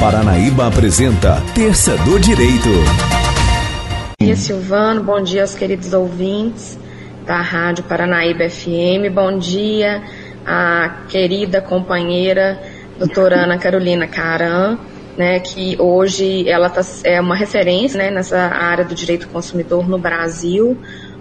Paranaíba 0.00 0.66
apresenta 0.66 1.42
Terça 1.54 1.94
do 1.98 2.18
Direito. 2.18 2.70
Bom 4.18 4.24
dia, 4.24 4.34
Silvano. 4.34 5.04
Bom 5.04 5.22
dia 5.22 5.42
aos 5.42 5.54
queridos 5.54 5.92
ouvintes 5.92 6.78
da 7.26 7.42
Rádio 7.42 7.84
Paranaíba 7.84 8.48
FM. 8.48 9.12
Bom 9.12 9.36
dia 9.36 10.02
à 10.46 11.02
querida 11.06 11.60
companheira 11.60 12.58
doutora 12.98 13.44
Ana 13.44 13.58
Carolina 13.58 14.06
Caran, 14.06 14.78
né, 15.18 15.38
que 15.38 15.76
hoje 15.78 16.48
ela 16.48 16.70
tá, 16.70 16.80
é 17.04 17.20
uma 17.20 17.36
referência 17.36 17.98
né, 17.98 18.10
nessa 18.10 18.38
área 18.38 18.86
do 18.86 18.94
direito 18.94 19.26
do 19.26 19.32
consumidor 19.32 19.86
no 19.86 19.98
Brasil, 19.98 20.78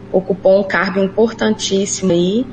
ocupou 0.10 0.62
um 0.62 0.64
cargo 0.64 1.04
importantíssimo 1.04 2.14
aí. 2.14 2.48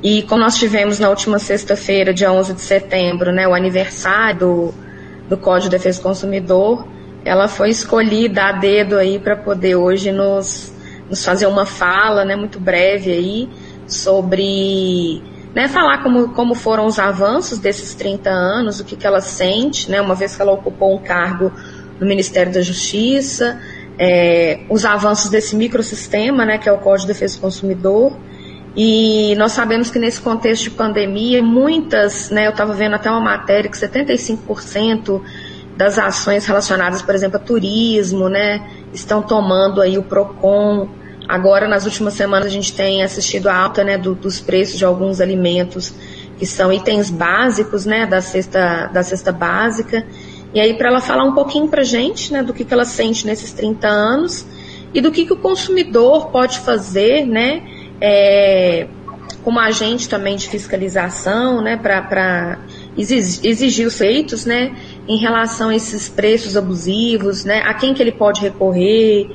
E 0.00 0.22
como 0.22 0.42
nós 0.42 0.56
tivemos 0.56 1.00
na 1.00 1.08
última 1.08 1.40
sexta-feira, 1.40 2.14
dia 2.14 2.30
11 2.30 2.54
de 2.54 2.60
setembro, 2.60 3.32
né, 3.32 3.48
o 3.48 3.54
aniversário 3.54 4.72
do, 5.32 5.38
Código 5.38 5.70
de 5.70 5.76
Defesa 5.76 5.98
do 5.98 6.02
Consumidor, 6.02 6.86
ela 7.24 7.48
foi 7.48 7.70
escolhida 7.70 8.44
a 8.44 8.52
dedo 8.52 8.96
aí 8.96 9.18
para 9.18 9.36
poder 9.36 9.76
hoje 9.76 10.12
nos, 10.12 10.72
nos 11.08 11.24
fazer 11.24 11.46
uma 11.46 11.64
fala, 11.64 12.24
né, 12.24 12.36
muito 12.36 12.60
breve 12.60 13.10
aí 13.10 13.48
sobre 13.86 15.22
né, 15.54 15.68
falar 15.68 16.02
como, 16.02 16.28
como 16.30 16.54
foram 16.54 16.86
os 16.86 16.98
avanços 16.98 17.58
desses 17.58 17.94
30 17.94 18.30
anos, 18.30 18.80
o 18.80 18.84
que, 18.84 18.96
que 18.96 19.06
ela 19.06 19.20
sente, 19.20 19.90
né, 19.90 20.00
uma 20.00 20.14
vez 20.14 20.34
que 20.34 20.42
ela 20.42 20.52
ocupou 20.52 20.94
um 20.94 20.98
cargo 20.98 21.52
no 22.00 22.06
Ministério 22.06 22.52
da 22.52 22.60
Justiça, 22.60 23.60
é, 23.98 24.60
os 24.68 24.84
avanços 24.84 25.30
desse 25.30 25.54
microsistema, 25.54 26.44
né, 26.44 26.58
que 26.58 26.68
é 26.68 26.72
o 26.72 26.78
Código 26.78 27.06
de 27.06 27.12
Defesa 27.12 27.36
do 27.36 27.42
Consumidor, 27.42 28.16
e 28.76 29.34
nós 29.36 29.52
sabemos 29.52 29.90
que 29.90 29.98
nesse 29.98 30.20
contexto 30.20 30.64
de 30.64 30.70
pandemia, 30.70 31.42
muitas, 31.42 32.30
né, 32.30 32.46
eu 32.46 32.50
estava 32.50 32.72
vendo 32.72 32.94
até 32.94 33.10
uma 33.10 33.20
matéria 33.20 33.70
que 33.70 33.76
75% 33.76 35.20
das 35.76 35.98
ações 35.98 36.46
relacionadas, 36.46 37.02
por 37.02 37.14
exemplo, 37.14 37.36
a 37.36 37.40
turismo, 37.40 38.28
né, 38.28 38.66
estão 38.92 39.22
tomando 39.22 39.80
aí 39.80 39.98
o 39.98 40.02
PROCON, 40.02 40.88
Agora, 41.28 41.68
nas 41.68 41.84
últimas 41.84 42.14
semanas, 42.14 42.46
a 42.48 42.50
gente 42.50 42.72
tem 42.72 43.02
assistido 43.02 43.48
a 43.48 43.56
alta 43.56 43.84
né, 43.84 43.96
do, 43.96 44.14
dos 44.14 44.40
preços 44.40 44.78
de 44.78 44.84
alguns 44.84 45.20
alimentos 45.20 45.94
que 46.38 46.44
são 46.44 46.72
itens 46.72 47.10
básicos 47.10 47.86
né, 47.86 48.06
da, 48.06 48.20
cesta, 48.20 48.90
da 48.92 49.02
cesta 49.02 49.30
básica. 49.30 50.06
E 50.52 50.60
aí, 50.60 50.74
para 50.74 50.88
ela 50.88 51.00
falar 51.00 51.24
um 51.24 51.34
pouquinho 51.34 51.68
para 51.68 51.82
a 51.82 51.84
gente 51.84 52.32
né, 52.32 52.42
do 52.42 52.52
que, 52.52 52.64
que 52.64 52.74
ela 52.74 52.84
sente 52.84 53.26
nesses 53.26 53.52
30 53.52 53.88
anos 53.88 54.44
e 54.92 55.00
do 55.00 55.10
que, 55.10 55.24
que 55.24 55.32
o 55.32 55.36
consumidor 55.36 56.28
pode 56.30 56.58
fazer 56.58 57.24
né, 57.24 57.62
é, 58.02 58.88
como 59.44 59.60
agente 59.60 60.08
também 60.08 60.34
de 60.34 60.48
fiscalização 60.48 61.62
né, 61.62 61.76
para 61.76 62.58
exigir 62.98 63.86
os 63.86 63.96
feitos 63.96 64.44
né, 64.44 64.74
em 65.06 65.18
relação 65.18 65.68
a 65.68 65.76
esses 65.76 66.08
preços 66.08 66.56
abusivos, 66.56 67.44
né, 67.44 67.62
a 67.64 67.72
quem 67.74 67.94
que 67.94 68.02
ele 68.02 68.12
pode 68.12 68.40
recorrer, 68.40 69.30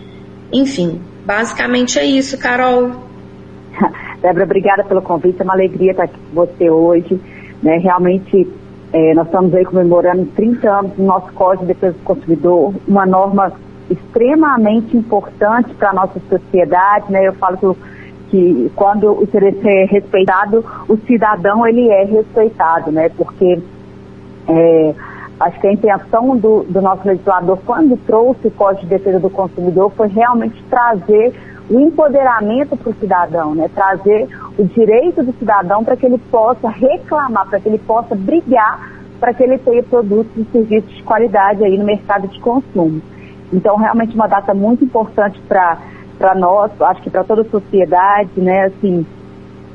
enfim. 0.51 1.01
Basicamente 1.25 1.97
é 1.97 2.05
isso, 2.05 2.37
Carol. 2.37 2.91
Débora, 4.21 4.43
obrigada 4.43 4.83
pelo 4.83 5.01
convite, 5.01 5.39
é 5.39 5.43
uma 5.43 5.53
alegria 5.53 5.91
estar 5.91 6.03
aqui 6.03 6.17
com 6.29 6.45
você 6.45 6.69
hoje. 6.69 7.19
Né? 7.63 7.77
Realmente, 7.77 8.47
é, 8.91 9.13
nós 9.13 9.27
estamos 9.27 9.53
aí 9.53 9.63
comemorando 9.63 10.25
30 10.35 10.69
anos 10.69 10.91
do 10.93 11.03
nosso 11.03 11.31
Código 11.33 11.65
de 11.65 11.73
Defesa 11.73 11.93
do 11.93 12.03
Consumidor, 12.03 12.73
uma 12.87 13.05
norma 13.05 13.53
extremamente 13.89 14.95
importante 14.95 15.73
para 15.75 15.91
a 15.91 15.93
nossa 15.93 16.19
sociedade. 16.29 17.11
Né? 17.11 17.27
Eu 17.27 17.33
falo 17.33 17.57
que, 17.57 17.96
que 18.29 18.71
quando 18.75 19.11
o 19.11 19.25
direito 19.25 19.65
é 19.67 19.85
respeitado, 19.85 20.63
o 20.87 20.97
cidadão 21.05 21.65
ele 21.65 21.89
é 21.89 22.03
respeitado, 22.03 22.91
né? 22.91 23.09
porque 23.09 23.59
é, 24.47 24.93
Acho 25.39 25.59
que 25.59 25.67
a 25.67 25.71
intenção 25.71 26.35
do, 26.35 26.63
do 26.63 26.81
nosso 26.81 27.07
legislador, 27.07 27.59
quando 27.63 27.95
trouxe 28.05 28.47
o 28.47 28.51
Código 28.51 28.83
de 28.83 28.89
Defesa 28.89 29.19
do 29.19 29.29
Consumidor, 29.29 29.91
foi 29.91 30.07
realmente 30.07 30.63
trazer 30.67 31.31
o 31.69 31.79
empoderamento 31.79 32.75
para 32.75 32.89
o 32.89 32.95
cidadão, 32.95 33.53
né? 33.53 33.69
trazer 33.73 34.27
o 34.57 34.63
direito 34.63 35.21
do 35.21 35.31
cidadão 35.33 35.83
para 35.83 35.95
que 35.95 36.07
ele 36.07 36.17
possa 36.31 36.69
reclamar, 36.69 37.47
para 37.47 37.59
que 37.59 37.69
ele 37.69 37.77
possa 37.77 38.15
brigar, 38.15 38.93
para 39.19 39.31
que 39.33 39.43
ele 39.43 39.59
tenha 39.59 39.83
produtos 39.83 40.35
e 40.37 40.43
serviços 40.45 40.95
de 40.95 41.03
qualidade 41.03 41.63
aí 41.63 41.77
no 41.77 41.85
mercado 41.85 42.27
de 42.27 42.39
consumo. 42.39 42.99
Então, 43.53 43.75
realmente 43.77 44.15
uma 44.15 44.27
data 44.27 44.55
muito 44.55 44.83
importante 44.83 45.39
para 45.47 45.77
para 46.17 46.35
nós, 46.35 46.71
acho 46.81 47.01
que 47.01 47.09
para 47.09 47.23
toda 47.23 47.41
a 47.41 47.45
sociedade, 47.45 48.29
né? 48.37 48.65
Assim, 48.65 49.05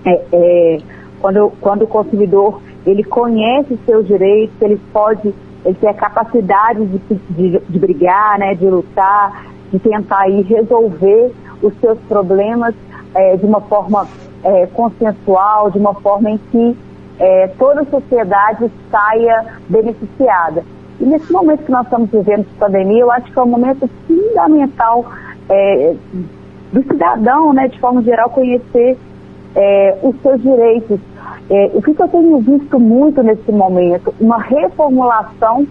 é, 0.04 0.22
é, 0.32 0.78
quando, 1.20 1.52
quando 1.60 1.82
o 1.82 1.86
consumidor 1.86 2.60
ele 2.84 3.04
conhece 3.04 3.78
seus 3.86 4.06
direitos, 4.06 4.54
ele 4.60 4.80
pode 4.92 5.32
ele 5.64 5.76
tem 5.76 5.88
a 5.88 5.94
capacidade 5.94 6.84
de, 6.84 6.98
de, 7.30 7.58
de 7.58 7.78
brigar, 7.78 8.38
né, 8.38 8.54
de 8.54 8.66
lutar, 8.66 9.44
de 9.70 9.78
tentar 9.78 10.28
ir 10.28 10.42
resolver 10.42 11.32
os 11.62 11.72
seus 11.80 11.98
problemas 12.08 12.74
é, 13.14 13.36
de 13.36 13.46
uma 13.46 13.60
forma 13.60 14.08
é, 14.42 14.66
consensual, 14.66 15.70
de 15.70 15.78
uma 15.78 15.94
forma 15.94 16.30
em 16.30 16.38
que 16.50 16.76
é, 17.18 17.46
toda 17.58 17.82
a 17.82 17.86
sociedade 17.86 18.70
saia 18.90 19.44
beneficiada. 19.68 20.64
E 21.00 21.04
nesse 21.04 21.32
momento 21.32 21.64
que 21.64 21.70
nós 21.70 21.84
estamos 21.84 22.10
vivendo 22.10 22.44
de 22.44 22.54
pandemia, 22.54 23.00
eu 23.00 23.12
acho 23.12 23.30
que 23.30 23.38
é 23.38 23.42
um 23.42 23.46
momento 23.46 23.88
fundamental 24.06 25.04
é, 25.48 25.94
do 26.72 26.82
cidadão, 26.84 27.52
né, 27.52 27.68
de 27.68 27.78
forma 27.78 28.02
geral, 28.02 28.30
conhecer 28.30 28.96
é, 29.54 29.98
os 30.02 30.14
seus 30.22 30.40
direitos, 30.40 30.98
é, 31.50 31.70
o 31.74 31.82
que, 31.82 31.90
eu 31.90 32.08
tenho 32.08 32.38
visto 32.38 32.78
muito 32.78 33.22
nesse 33.22 33.50
momento? 33.52 34.14
Uma 34.20 34.38
reformulação 34.38 35.66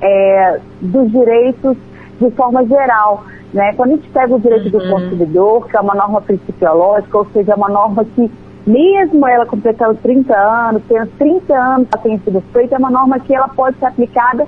é, 0.00 0.60
dos 0.80 1.10
direitos 1.10 1.76
de 2.20 2.30
forma 2.32 2.64
geral. 2.66 3.24
Né? 3.52 3.72
Quando 3.74 3.92
a 3.92 3.96
gente 3.96 4.08
pega 4.10 4.34
o 4.34 4.40
direito 4.40 4.64
uhum. 4.66 4.78
do 4.78 4.90
consumidor, 4.90 5.68
que 5.68 5.76
é 5.76 5.80
uma 5.80 5.94
norma 5.94 6.20
principiológica, 6.20 7.18
ou 7.18 7.26
seja, 7.32 7.52
é 7.52 7.54
uma 7.54 7.68
norma 7.68 8.04
que, 8.04 8.30
mesmo 8.66 9.26
ela 9.26 9.46
completando 9.46 9.94
30 10.02 10.36
anos, 10.36 10.82
tendo 10.88 11.06
30 11.18 11.54
anos 11.54 11.88
que 11.88 11.98
tem 12.02 12.18
sido 12.18 12.42
feita, 12.52 12.74
é 12.74 12.78
uma 12.78 12.90
norma 12.90 13.18
que 13.20 13.34
ela 13.34 13.48
pode 13.48 13.78
ser 13.78 13.86
aplicada 13.86 14.46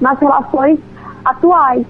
nas 0.00 0.18
relações 0.18 0.78
atuais. 1.24 1.84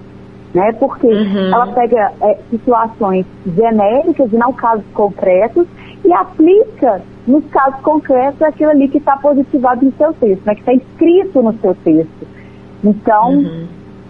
Né? 0.54 0.72
Porque 0.72 1.06
uhum. 1.06 1.46
ela 1.52 1.66
pega 1.68 2.12
é, 2.20 2.38
situações 2.50 3.24
genéricas 3.56 4.30
e 4.32 4.36
não 4.36 4.52
casos 4.52 4.84
concretos 4.92 5.66
e 6.04 6.12
aplica 6.12 7.00
nos 7.26 7.44
casos 7.46 7.80
concretos 7.80 8.42
aquilo 8.42 8.70
ali 8.70 8.88
que 8.88 8.98
está 8.98 9.16
positivado 9.16 9.84
no 9.84 9.92
seu 9.92 10.12
texto, 10.12 10.44
né, 10.44 10.54
que 10.54 10.60
está 10.60 10.74
escrito 10.74 11.42
no 11.42 11.52
seu 11.58 11.74
texto. 11.76 12.26
Então, 12.82 13.34
uhum. 13.34 13.66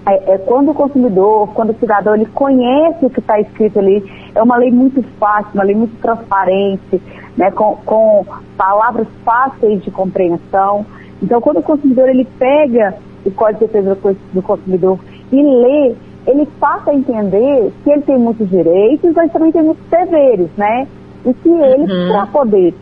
é, 0.06 0.32
é, 0.32 0.38
quando 0.38 0.70
o 0.70 0.74
consumidor, 0.74 1.48
quando 1.52 1.70
o 1.70 1.78
cidadão 1.78 2.14
ele 2.14 2.26
conhece 2.26 3.04
o 3.04 3.10
que 3.10 3.20
está 3.20 3.38
escrito 3.38 3.78
ali, 3.78 4.02
é 4.34 4.42
uma 4.42 4.56
lei 4.56 4.70
muito 4.70 5.02
fácil, 5.18 5.50
uma 5.54 5.64
lei 5.64 5.74
muito 5.74 6.00
transparente, 6.00 7.00
né, 7.36 7.50
com, 7.50 7.76
com 7.84 8.24
palavras 8.56 9.06
fáceis 9.24 9.82
de 9.84 9.90
compreensão. 9.90 10.86
Então, 11.22 11.40
quando 11.40 11.58
o 11.58 11.62
consumidor 11.62 12.08
ele 12.08 12.26
pega 12.38 12.94
o 13.24 13.30
Código 13.30 13.60
de 13.60 13.66
Defesa 13.66 13.96
do 14.32 14.42
Consumidor 14.42 14.98
e 15.30 15.42
lê, 15.42 15.94
ele 16.26 16.46
passa 16.60 16.90
a 16.90 16.94
entender 16.94 17.72
que 17.82 17.90
ele 17.90 18.02
tem 18.02 18.18
muitos 18.18 18.48
direitos, 18.48 19.12
mas 19.14 19.32
também 19.32 19.52
tem 19.52 19.62
muitos 19.62 19.84
deveres, 19.86 20.48
né? 20.56 20.86
E 21.24 21.34
que 21.34 21.48
ele, 21.48 21.92
uhum. 21.92 22.12
para 22.12 22.26
poder 22.26 22.74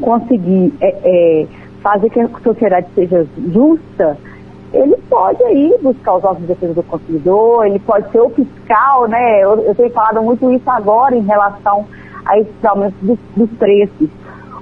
conseguir 0.00 0.72
é, 0.80 0.96
é, 1.04 1.46
fazer 1.82 2.10
que 2.10 2.20
a 2.20 2.28
sociedade 2.42 2.86
seja 2.94 3.26
justa, 3.52 4.16
ele 4.72 4.96
pode 5.08 5.42
aí 5.44 5.76
buscar 5.82 6.16
os 6.16 6.24
órgãos 6.24 6.40
de 6.40 6.46
defesa 6.46 6.74
do 6.74 6.82
consumidor, 6.82 7.66
ele 7.66 7.78
pode 7.78 8.10
ser 8.10 8.20
o 8.20 8.30
fiscal, 8.30 9.06
né? 9.06 9.40
Eu, 9.40 9.60
eu 9.60 9.74
tenho 9.74 9.90
falado 9.90 10.22
muito 10.22 10.50
isso 10.52 10.68
agora 10.68 11.14
em 11.14 11.22
relação 11.22 11.86
a 12.24 12.38
esses 12.38 12.64
aumentos 12.64 12.98
dos, 13.00 13.18
dos 13.36 13.50
preços. 13.58 14.08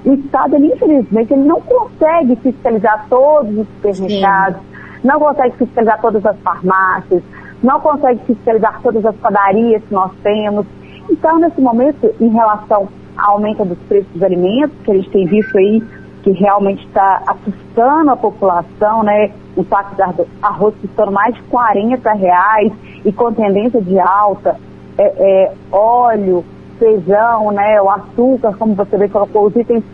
O 0.04 0.12
Estado, 0.14 0.56
ele, 0.56 0.72
infelizmente, 0.72 1.32
ele 1.32 1.44
não 1.44 1.60
consegue 1.60 2.36
fiscalizar 2.36 3.06
todos 3.08 3.56
os 3.56 3.66
supermercados, 3.68 4.60
Sim. 4.60 5.08
não 5.08 5.18
consegue 5.18 5.56
fiscalizar 5.56 6.00
todas 6.00 6.26
as 6.26 6.36
farmácias, 6.41 7.22
não 7.62 7.80
consegue 7.80 8.20
fiscalizar 8.24 8.80
todas 8.82 9.04
as 9.04 9.14
padarias 9.16 9.82
que 9.84 9.94
nós 9.94 10.10
temos. 10.22 10.66
Então, 11.09 11.38
nesse 11.38 11.60
momento, 11.60 12.12
em 12.20 12.28
relação 12.28 12.88
ao 13.16 13.34
aumento 13.34 13.64
dos 13.64 13.78
preços 13.88 14.10
dos 14.12 14.22
alimentos, 14.22 14.76
que 14.84 14.91
a 14.91 14.94
gente 14.94 15.10
tem 15.10 15.26
visto 15.26 15.56
aí 15.56 15.82
que 16.22 16.30
realmente 16.30 16.86
está 16.86 17.22
assustando 17.26 18.10
a 18.10 18.16
população, 18.16 19.03
né? 19.03 19.32
Um 19.56 19.64
saco 19.64 19.94
de 19.97 20.03
arroz 20.41 20.74
custando 20.80 21.12
mais 21.12 21.34
de 21.34 21.42
40 21.42 22.12
reais 22.12 22.72
e 23.04 23.12
com 23.12 23.32
tendência 23.32 23.82
de 23.82 23.98
alta, 23.98 24.56
é, 24.97 25.03
é, 25.03 25.53
óleo, 25.70 26.44
feijão, 26.78 27.50
né? 27.50 27.80
O 27.82 27.91
açúcar, 27.91 28.56
como 28.56 28.74
você 28.74 28.97
bem 28.97 29.08
colocou, 29.08 29.47
os 29.47 29.56
itens 29.56 29.84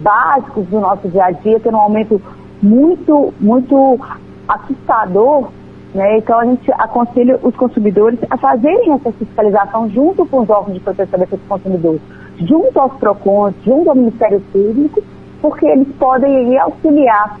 básicos 0.00 0.66
do 0.66 0.80
nosso 0.80 1.08
dia 1.08 1.26
a 1.26 1.30
dia, 1.30 1.60
tendo 1.60 1.76
um 1.76 1.80
aumento 1.80 2.20
muito, 2.60 3.32
muito 3.40 3.98
assustador 4.48 5.48
né? 5.94 6.18
Então 6.18 6.38
a 6.38 6.44
gente 6.44 6.70
aconselha 6.72 7.38
os 7.42 7.54
consumidores 7.56 8.18
a 8.30 8.36
fazerem 8.36 8.92
essa 8.92 9.12
fiscalização 9.12 9.88
junto 9.90 10.26
com 10.26 10.40
os 10.40 10.50
órgãos 10.50 10.74
de 10.74 10.80
proteção 10.80 11.18
desses 11.18 11.40
consumidores, 11.48 12.00
junto 12.40 12.78
aos 12.78 12.92
PROCONs, 12.94 13.54
junto 13.64 13.90
ao 13.90 13.96
Ministério 13.96 14.40
Público, 14.52 15.02
porque 15.40 15.66
eles 15.66 15.88
podem 15.98 16.34
aí, 16.34 16.58
auxiliar 16.58 17.38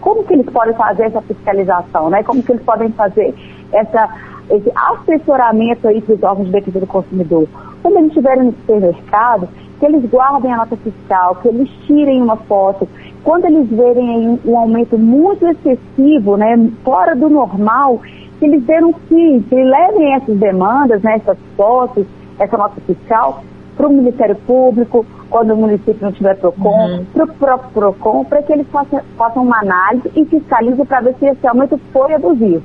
como 0.00 0.24
que 0.24 0.34
eles 0.34 0.46
podem 0.46 0.74
fazer 0.74 1.04
essa 1.04 1.22
fiscalização, 1.22 2.10
né? 2.10 2.22
Como 2.22 2.42
que 2.42 2.52
eles 2.52 2.64
podem 2.64 2.90
fazer 2.90 3.34
essa, 3.72 4.08
esse 4.50 4.70
assessoramento 4.74 5.86
aí 5.86 6.00
para 6.02 6.14
os 6.14 6.22
órgãos 6.22 6.46
de 6.46 6.52
defesa 6.52 6.80
do 6.80 6.86
consumidor. 6.86 7.46
Quando 7.82 7.98
eles 7.98 8.08
estiverem 8.08 8.44
no 8.44 8.52
supermercado, 8.52 9.48
que 9.82 9.86
eles 9.86 10.08
guardem 10.08 10.52
a 10.52 10.58
nota 10.58 10.76
fiscal, 10.76 11.34
que 11.42 11.48
eles 11.48 11.68
tirem 11.88 12.22
uma 12.22 12.36
foto. 12.36 12.88
Quando 13.24 13.46
eles 13.46 13.68
verem 13.68 14.38
um 14.44 14.56
aumento 14.56 14.96
muito 14.96 15.44
excessivo, 15.44 16.36
né, 16.36 16.56
fora 16.84 17.16
do 17.16 17.28
normal, 17.28 18.00
que 18.38 18.44
eles 18.44 18.62
denunciem, 18.62 19.42
que 19.42 19.56
levem 19.56 20.14
essas 20.14 20.38
demandas, 20.38 21.02
né, 21.02 21.16
essas 21.16 21.36
fotos, 21.56 22.06
essa 22.38 22.56
nota 22.56 22.80
fiscal, 22.86 23.42
para 23.76 23.88
o 23.88 23.92
Ministério 23.92 24.36
Público, 24.46 25.04
quando 25.28 25.52
o 25.52 25.56
município 25.56 25.98
não 26.00 26.12
tiver 26.12 26.36
PROCON, 26.36 26.98
uhum. 26.98 27.04
para 27.12 27.24
o 27.24 27.34
próprio 27.34 27.70
PROCON, 27.72 28.24
para 28.24 28.40
que 28.42 28.52
eles 28.52 28.68
façam, 28.68 29.00
façam 29.18 29.42
uma 29.42 29.58
análise 29.62 30.12
e 30.14 30.24
fiscalizem 30.26 30.84
para 30.84 31.00
ver 31.00 31.16
se 31.18 31.26
esse 31.26 31.44
aumento 31.44 31.76
foi 31.92 32.14
abusivo. 32.14 32.62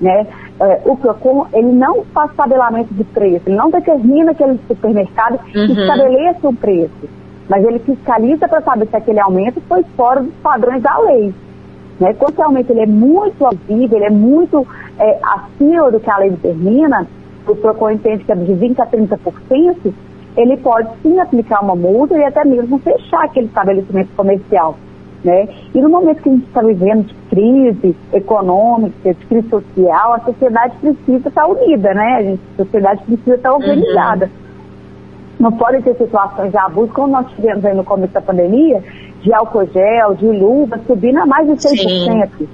Né? 0.00 0.26
É, 0.60 0.80
o 0.84 0.96
PROCON, 0.96 1.46
ele 1.52 1.72
não 1.72 2.04
faz 2.14 2.32
tabelamento 2.34 2.94
de 2.94 3.02
preço, 3.02 3.42
ele 3.46 3.56
não 3.56 3.70
determina 3.70 4.30
aquele 4.30 4.58
supermercado 4.68 5.40
uhum. 5.54 5.64
estabeleça 5.64 6.48
um 6.48 6.54
preço, 6.54 7.08
mas 7.48 7.64
ele 7.64 7.80
fiscaliza 7.80 8.46
para 8.46 8.60
saber 8.60 8.86
se 8.86 8.96
aquele 8.96 9.18
aumento 9.18 9.60
foi 9.62 9.82
fora 9.96 10.22
dos 10.22 10.34
padrões 10.34 10.80
da 10.80 10.96
lei. 10.98 11.34
Né? 11.98 12.14
Quando 12.14 12.34
esse 12.34 12.42
aumento 12.42 12.70
ele 12.70 12.82
é 12.82 12.86
muito 12.86 13.44
abusivo, 13.44 13.96
ele 13.96 14.04
é 14.04 14.10
muito 14.10 14.66
é, 14.98 15.18
acima 15.22 15.90
do 15.90 15.98
que 15.98 16.10
a 16.10 16.18
lei 16.18 16.30
determina, 16.30 17.06
o 17.48 17.56
PROCON 17.56 17.90
entende 17.90 18.24
que 18.24 18.32
é 18.32 18.36
de 18.36 18.52
20% 18.52 18.78
a 18.78 18.86
30%, 18.86 19.92
ele 20.36 20.56
pode 20.58 20.88
sim 21.02 21.18
aplicar 21.18 21.62
uma 21.62 21.74
multa 21.74 22.16
e 22.16 22.24
até 22.24 22.44
mesmo 22.44 22.78
fechar 22.78 23.24
aquele 23.24 23.46
estabelecimento 23.46 24.10
comercial. 24.16 24.76
Né? 25.24 25.48
E 25.74 25.80
no 25.80 25.88
momento 25.88 26.22
que 26.22 26.28
a 26.28 26.32
gente 26.32 26.46
está 26.46 26.60
vivendo 26.60 27.06
de 27.06 27.14
crise 27.30 27.96
econômica, 28.12 29.14
de 29.14 29.26
crise 29.26 29.48
social, 29.48 30.12
a 30.12 30.20
sociedade 30.20 30.76
precisa 30.76 31.28
estar 31.28 31.46
unida, 31.46 31.94
né? 31.94 32.16
A, 32.16 32.22
gente, 32.22 32.40
a 32.52 32.64
sociedade 32.64 33.02
precisa 33.04 33.36
estar 33.36 33.54
organizada. 33.54 34.26
Uhum. 34.26 34.44
Não 35.40 35.52
pode 35.52 35.82
ter 35.82 35.96
situações 35.96 36.50
de 36.50 36.58
abuso, 36.58 36.92
como 36.92 37.08
nós 37.08 37.26
tivemos 37.32 37.64
aí 37.64 37.74
no 37.74 37.84
começo 37.84 38.12
da 38.12 38.20
pandemia, 38.20 38.82
de 39.22 39.32
álcool 39.32 39.66
gel, 39.72 40.14
de 40.14 40.26
luva, 40.26 40.78
subindo 40.86 41.18
a 41.18 41.26
mais 41.26 41.46
de 41.46 41.54
100%. 41.54 42.28
Sim. 42.36 42.48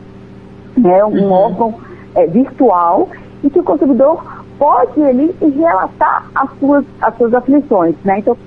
né, 0.84 1.04
um 1.06 1.24
uhum. 1.24 1.32
órgão 1.32 1.76
é, 2.14 2.28
virtual, 2.28 3.10
e 3.42 3.50
que 3.50 3.60
o 3.60 3.64
consumidor 3.64 4.24
pode 4.60 5.02
ali 5.02 5.36
relatar 5.42 6.30
as 6.36 6.50
suas, 6.60 6.86
as 7.02 7.18
suas 7.18 7.34
aflições. 7.34 7.96
Né? 8.04 8.20
Então, 8.20 8.38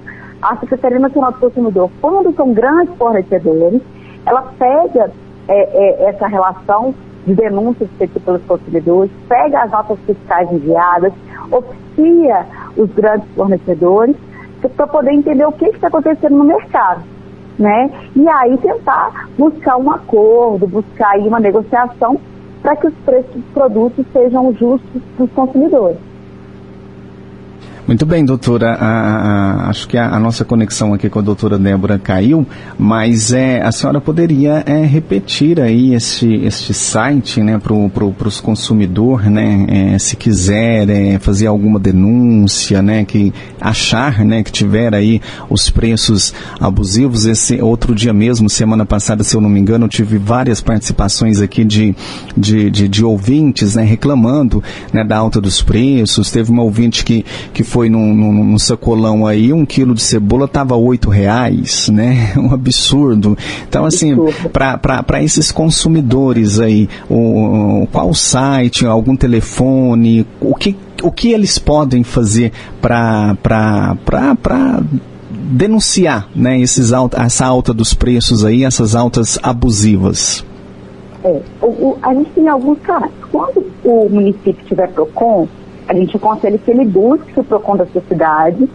a 0.40 0.56
Secretaria 0.56 0.98
Nacional 0.98 1.32
do 1.32 1.38
Consumidor, 1.38 1.90
quando 2.00 2.34
são 2.34 2.52
grandes 2.52 2.94
fornecedores, 2.96 3.80
ela 4.24 4.42
pega 4.58 5.10
é, 5.48 6.04
é, 6.04 6.10
essa 6.10 6.26
relação 6.26 6.94
de 7.26 7.34
denúncias 7.34 7.88
feitas 7.98 8.22
pelos 8.22 8.42
consumidores, 8.44 9.10
pega 9.28 9.62
as 9.62 9.70
notas 9.70 9.98
fiscais 10.06 10.50
enviadas, 10.52 11.12
oficia 11.50 12.46
os 12.76 12.90
grandes 12.92 13.28
fornecedores 13.34 14.14
para 14.76 14.86
poder 14.86 15.12
entender 15.12 15.44
o 15.46 15.52
que 15.52 15.66
está 15.66 15.88
acontecendo 15.88 16.36
no 16.36 16.44
mercado 16.44 17.02
né? 17.58 17.90
E 18.14 18.28
aí 18.28 18.56
tentar 18.58 19.28
buscar 19.38 19.76
um 19.76 19.90
acordo, 19.90 20.66
buscar 20.66 21.10
aí 21.12 21.26
uma 21.26 21.40
negociação 21.40 22.18
para 22.62 22.76
que 22.76 22.88
os 22.88 22.94
preços 23.04 23.32
dos 23.32 23.44
produtos 23.52 24.04
sejam 24.12 24.52
justos 24.54 25.02
para 25.16 25.24
os 25.24 25.32
consumidores. 25.32 25.98
Muito 27.86 28.04
bem, 28.04 28.24
doutora. 28.24 28.72
A, 28.72 28.86
a, 28.86 29.70
acho 29.70 29.86
que 29.86 29.96
a, 29.96 30.08
a, 30.08 30.18
nossa 30.18 30.44
conexão 30.44 30.92
aqui 30.92 31.08
com 31.08 31.20
a 31.20 31.22
doutora 31.22 31.56
Débora 31.56 32.00
caiu, 32.00 32.44
mas 32.76 33.32
é, 33.32 33.62
a 33.62 33.70
senhora 33.70 34.00
poderia 34.00 34.64
é, 34.66 34.84
repetir 34.84 35.60
aí 35.60 35.94
este, 35.94 36.34
este 36.44 36.74
site 36.74 37.40
né, 37.40 37.58
para 37.58 37.72
pro, 37.88 38.12
os 38.24 38.40
consumidores, 38.40 39.30
né, 39.30 39.66
é, 39.68 39.98
se 40.00 40.16
quiser 40.16 40.90
é, 40.90 41.18
fazer 41.20 41.46
alguma 41.46 41.78
denúncia, 41.78 42.82
né, 42.82 43.04
que 43.04 43.32
achar 43.60 44.24
né, 44.24 44.42
que 44.42 44.50
tiver 44.50 44.92
aí 44.92 45.20
os 45.48 45.70
preços 45.70 46.34
abusivos. 46.58 47.24
Esse 47.24 47.62
outro 47.62 47.94
dia 47.94 48.12
mesmo, 48.12 48.50
semana 48.50 48.84
passada, 48.84 49.22
se 49.22 49.36
eu 49.36 49.40
não 49.40 49.48
me 49.48 49.60
engano, 49.60 49.84
eu 49.84 49.88
tive 49.88 50.18
várias 50.18 50.60
participações 50.60 51.40
aqui 51.40 51.62
de, 51.64 51.94
de, 52.36 52.68
de, 52.68 52.88
de 52.88 53.04
ouvintes 53.04 53.76
né, 53.76 53.84
reclamando 53.84 54.60
né, 54.92 55.04
da 55.04 55.16
alta 55.16 55.40
dos 55.40 55.62
preços. 55.62 56.32
Teve 56.32 56.50
uma 56.50 56.64
ouvinte 56.64 57.04
que, 57.04 57.24
que 57.54 57.62
foi 57.62 57.75
foi 57.76 57.90
num, 57.90 58.14
num, 58.14 58.32
num 58.32 58.58
sacolão 58.58 59.26
aí, 59.26 59.52
um 59.52 59.67
quilo 59.67 59.93
de 59.93 60.00
cebola 60.00 60.49
tava 60.49 60.75
oito 60.75 61.11
reais, 61.11 61.90
né? 61.90 62.32
Um 62.46 62.55
absurdo. 62.55 63.37
Então, 63.69 63.84
assim, 63.84 64.17
para 64.50 65.23
esses 65.23 65.52
consumidores 65.52 66.58
aí, 66.58 66.88
o, 67.11 67.87
qual 67.93 68.14
site, 68.14 68.87
algum 68.87 69.14
telefone, 69.14 70.26
o 70.40 70.55
que, 70.55 70.75
o 71.02 71.12
que 71.12 71.32
eles 71.32 71.58
podem 71.58 72.02
fazer 72.02 72.50
para 72.81 73.37
denunciar 75.28 76.31
né, 76.34 76.58
esses 76.58 76.94
alta, 76.94 77.20
essa 77.20 77.44
alta 77.44 77.75
dos 77.75 77.93
preços 77.93 78.43
aí, 78.43 78.64
essas 78.64 78.94
altas 78.94 79.38
abusivas? 79.43 80.43
É, 81.23 81.43
o, 81.61 81.67
o, 81.67 81.99
a 82.00 82.14
gente 82.14 82.31
tem 82.31 82.49
alguns 82.49 82.78
casos. 82.78 83.11
Quando 83.31 83.67
o 83.84 84.08
município 84.08 84.64
tiver 84.67 84.88
PROCON, 84.93 85.46
a 85.88 85.94
gente 85.94 86.16
aconselha 86.16 86.58
que 86.58 86.70
ele 86.70 86.84
busque 86.84 87.38
o 87.38 87.44
PROCON 87.44 87.76
da 87.76 87.86
sua 87.86 88.02
cidade, 88.02 88.68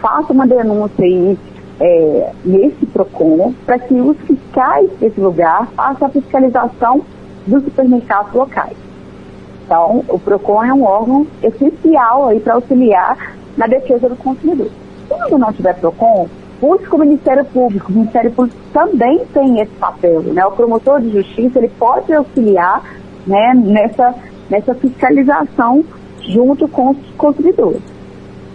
faça 0.00 0.32
uma 0.32 0.46
denúncia 0.46 1.04
aí 1.04 1.38
é, 1.80 2.32
nesse 2.44 2.86
PROCON, 2.86 3.54
para 3.64 3.78
que 3.78 3.94
os 3.94 4.16
fiscais 4.18 4.90
desse 5.00 5.20
lugar 5.20 5.68
façam 5.76 6.08
a 6.08 6.10
fiscalização 6.10 7.02
dos 7.46 7.64
supermercados 7.64 8.32
locais. 8.34 8.76
Então, 9.64 10.04
o 10.08 10.18
PROCON 10.18 10.64
é 10.64 10.72
um 10.72 10.84
órgão 10.84 11.26
essencial 11.42 12.28
aí 12.28 12.40
para 12.40 12.54
auxiliar 12.54 13.36
na 13.56 13.66
defesa 13.66 14.08
do 14.08 14.16
consumidor. 14.16 14.70
Quando 15.08 15.38
não 15.38 15.52
tiver 15.52 15.74
PROCON, 15.74 16.28
busque 16.60 16.94
o 16.94 16.98
Ministério 16.98 17.44
Público. 17.44 17.90
O 17.90 17.94
Ministério 17.94 18.30
Público 18.32 18.58
também 18.72 19.24
tem 19.32 19.60
esse 19.60 19.72
papel. 19.72 20.22
Né? 20.22 20.44
O 20.44 20.52
promotor 20.52 21.00
de 21.00 21.10
justiça 21.10 21.58
ele 21.58 21.70
pode 21.78 22.12
auxiliar 22.12 22.82
né, 23.26 23.54
nessa, 23.54 24.14
nessa 24.50 24.74
fiscalização 24.74 25.84
junto 26.20 26.68
com 26.68 26.90
os 26.90 26.98
consumidores. 27.16 27.82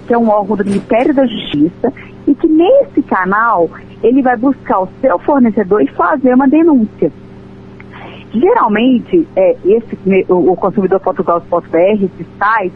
que 0.08 0.14
é 0.14 0.18
um 0.18 0.30
órgão 0.30 0.58
do 0.58 0.66
Ministério 0.66 1.14
da 1.14 1.24
Justiça, 1.26 1.94
e 2.26 2.34
que 2.34 2.48
nesse 2.48 3.04
canal 3.04 3.70
ele 4.02 4.24
vai 4.24 4.38
buscar 4.38 4.80
o 4.82 4.90
seu 5.00 5.20
fornecedor 5.20 5.84
e 5.84 5.88
fazer 5.88 6.34
uma 6.34 6.48
denúncia. 6.48 7.12
Geralmente, 8.34 9.28
é, 9.36 9.56
esse, 9.64 9.96
o, 10.28 10.52
o 10.52 10.56
consumidor.gov.br, 10.56 11.78
esse 11.78 12.26
site, 12.40 12.74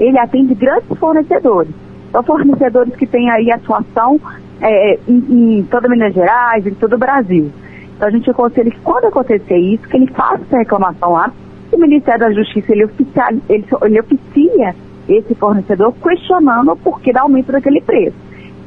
ele 0.00 0.18
atende 0.18 0.54
grandes 0.54 0.88
fornecedores. 0.98 1.83
São 2.14 2.22
fornecedores 2.22 2.94
que 2.94 3.08
têm 3.08 3.28
aí 3.28 3.50
atuação 3.50 4.20
é, 4.62 5.00
em, 5.08 5.58
em 5.58 5.64
toda 5.64 5.88
Minas 5.88 6.14
Gerais, 6.14 6.64
em 6.64 6.72
todo 6.72 6.94
o 6.94 6.98
Brasil. 6.98 7.50
Então 7.96 8.06
a 8.06 8.10
gente 8.12 8.30
aconselha 8.30 8.70
que 8.70 8.78
quando 8.84 9.06
acontecer 9.06 9.56
isso, 9.56 9.82
que 9.88 9.96
ele 9.96 10.06
faça 10.12 10.44
essa 10.44 10.58
reclamação 10.58 11.10
lá, 11.10 11.32
o 11.72 11.76
Ministério 11.76 12.20
da 12.20 12.32
Justiça 12.32 12.70
ele, 12.70 12.84
oficial, 12.84 13.30
ele, 13.48 13.66
ele 13.82 14.00
oficia 14.00 14.76
esse 15.08 15.34
fornecedor 15.34 15.92
questionando 16.00 16.70
o 16.70 16.76
porquê 16.76 17.12
do 17.12 17.18
aumento 17.18 17.50
daquele 17.50 17.80
preço. 17.80 18.16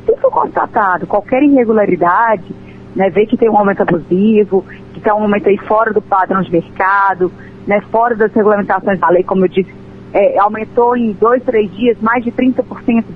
Se 0.05 0.13
for 0.17 0.29
constatado 0.29 1.07
qualquer 1.07 1.41
irregularidade, 1.41 2.53
né, 2.97 3.09
ver 3.09 3.27
que 3.27 3.37
tem 3.37 3.49
um 3.49 3.57
aumento 3.57 3.81
abusivo, 3.81 4.65
que 4.93 4.99
tem 4.99 5.13
um 5.13 5.21
aumento 5.21 5.47
aí 5.47 5.57
fora 5.59 5.93
do 5.93 6.01
padrão 6.01 6.41
de 6.41 6.51
mercado, 6.51 7.31
né, 7.65 7.79
fora 7.91 8.13
das 8.13 8.33
regulamentações 8.33 8.99
da 8.99 9.07
lei, 9.07 9.23
como 9.23 9.45
eu 9.45 9.49
disse, 9.49 9.73
é, 10.17 10.39
aumentou 10.39 10.97
em 10.97 11.11
dois, 11.13 11.43
três 11.43 11.71
dias 11.75 11.95
mais 12.01 12.23
de 12.23 12.31
30%, 12.31 12.63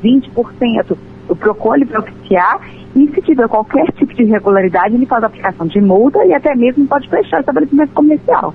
20%. 0.03 0.97
O 1.27 1.35
PROCON 1.35 1.75
ele 1.75 1.85
vai 1.85 1.99
oficiar 1.99 2.61
e 2.95 3.07
se 3.07 3.21
tiver 3.23 3.47
qualquer 3.47 3.91
tipo 3.93 4.13
de 4.13 4.21
irregularidade, 4.21 4.93
ele 4.93 5.07
faz 5.07 5.23
aplicação 5.23 5.65
de 5.65 5.81
multa 5.81 6.23
e 6.25 6.33
até 6.33 6.55
mesmo 6.55 6.85
pode 6.85 7.09
fechar 7.09 7.37
o 7.37 7.39
estabelecimento 7.39 7.91
comercial. 7.93 8.53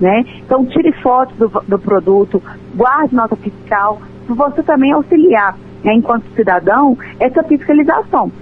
Né? 0.00 0.24
Então 0.38 0.64
tire 0.64 0.90
fotos 1.02 1.36
do, 1.36 1.48
do 1.68 1.78
produto, 1.78 2.42
guarde 2.74 3.14
nota 3.14 3.36
fiscal, 3.36 4.00
para 4.26 4.34
você 4.36 4.62
também 4.62 4.92
auxiliar, 4.92 5.54
né, 5.84 5.94
enquanto 5.94 6.24
cidadão, 6.34 6.96
essa 7.20 7.42
fiscalização. 7.42 8.32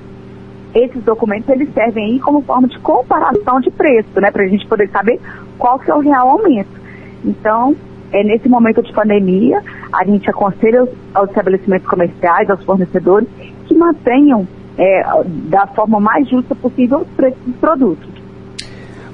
Esses 0.73 1.03
documentos 1.03 1.49
eles 1.49 1.73
servem 1.75 2.13
aí 2.13 2.21
como 2.21 2.43
forma 2.43 2.69
de 2.69 2.79
comparação 2.79 3.61
de 3.61 3.71
preço, 3.73 4.21
né, 4.21 4.31
para 4.31 4.45
a 4.45 4.47
gente 4.47 4.65
poder 4.69 4.89
saber 4.91 5.19
qual 5.59 5.79
que 5.81 5.91
é 5.91 5.95
o 5.95 5.99
real 5.99 6.29
aumento. 6.31 6.81
Então, 7.25 7.75
é, 8.13 8.25
nesse 8.25 8.49
momento 8.49 8.83
de 8.83 8.93
pandemia, 8.93 9.63
a 9.93 10.05
gente 10.05 10.29
aconselha 10.29 10.87
aos 11.15 11.29
estabelecimentos 11.29 11.87
comerciais, 11.87 12.51
aos 12.51 12.63
fornecedores, 12.65 13.29
que 13.67 13.75
mantenham 13.75 14.47
é, 14.79 15.03
da 15.49 15.67
forma 15.69 16.01
mais 16.01 16.29
justa 16.29 16.55
possível 16.55 16.99
os 16.99 17.09
preços 17.09 17.39
dos 17.47 17.57
produtos. 17.57 18.21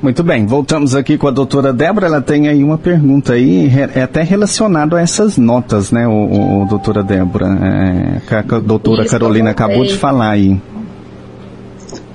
Muito 0.02 0.22
bem, 0.22 0.46
voltamos 0.46 0.94
aqui 0.94 1.16
com 1.16 1.26
a 1.26 1.30
doutora 1.30 1.72
Débora, 1.72 2.06
ela 2.06 2.20
tem 2.20 2.48
aí 2.48 2.62
uma 2.62 2.76
pergunta 2.76 3.32
aí, 3.32 3.68
é 3.94 4.02
até 4.02 4.22
relacionado 4.22 4.94
a 4.94 5.00
essas 5.00 5.38
notas, 5.38 5.90
né, 5.90 6.06
o, 6.06 6.62
o 6.62 6.66
doutora 6.66 7.02
Débora, 7.02 7.46
é, 7.46 8.20
que 8.20 8.54
a 8.54 8.58
doutora 8.60 9.02
Isso, 9.02 9.10
Carolina 9.10 9.50
acabou 9.50 9.84
de 9.84 9.96
falar 9.96 10.30
aí. 10.30 10.60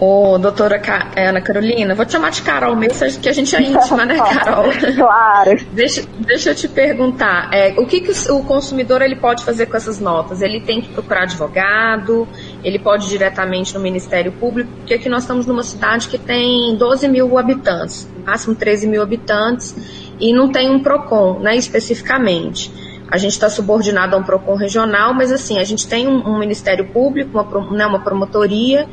Ô, 0.04 0.40
doutora 0.40 0.82
é, 1.16 1.30
Ana 1.30 1.42
Carolina, 1.42 1.94
vou 1.94 2.04
te 2.04 2.14
chamar 2.14 2.32
de 2.32 2.42
Carol 2.42 2.76
mesmo, 2.76 3.22
que 3.22 3.30
a 3.30 3.32
gente 3.32 3.56
é 3.56 3.62
íntima, 3.62 4.04
né, 4.04 4.18
Carol? 4.34 4.66
Claro. 4.96 5.60
deixa, 5.74 6.04
deixa 6.18 6.50
eu 6.50 6.56
te 6.56 6.68
perguntar, 6.68 7.54
é, 7.54 7.76
o 7.78 7.86
que, 7.86 8.02
que 8.02 8.32
o 8.32 8.44
consumidor 8.44 9.04
ele 9.04 9.16
pode 9.16 9.46
fazer 9.46 9.68
com 9.68 9.78
essas 9.78 10.00
notas? 10.00 10.42
Ele 10.42 10.60
tem 10.60 10.82
que 10.82 10.90
procurar 10.90 11.26
advogado, 11.26 12.28
ele 12.64 12.80
pode 12.80 13.06
ir 13.06 13.10
diretamente 13.10 13.76
no 13.76 13.80
Ministério 13.80 14.32
Público, 14.32 14.72
porque 14.78 14.96
aqui 14.96 15.08
nós 15.08 15.22
estamos 15.22 15.46
numa 15.46 15.62
cidade 15.62 16.08
que 16.08 16.18
tem 16.18 16.76
12 16.76 17.08
mil 17.08 17.38
habitantes, 17.38 18.10
máximo 18.26 18.56
13 18.56 18.88
mil 18.88 19.04
habitantes, 19.04 19.76
e 20.20 20.34
não 20.34 20.52
tem 20.52 20.72
um 20.72 20.82
PROCON, 20.82 21.38
né, 21.42 21.56
especificamente. 21.56 22.74
A 23.08 23.18
gente 23.20 23.34
está 23.34 23.52
subordinado 23.52 24.16
a 24.16 24.20
um 24.20 24.24
PROCON 24.24 24.56
regional, 24.56 25.14
mas 25.14 25.32
assim, 25.32 25.60
a 25.60 25.64
gente 25.64 25.88
tem 25.88 26.08
um, 26.08 26.28
um 26.28 26.40
Ministério 26.40 26.88
Público, 26.88 27.38
uma, 27.38 27.72
né, 27.78 27.86
uma 27.86 28.00
promotoria, 28.00 28.88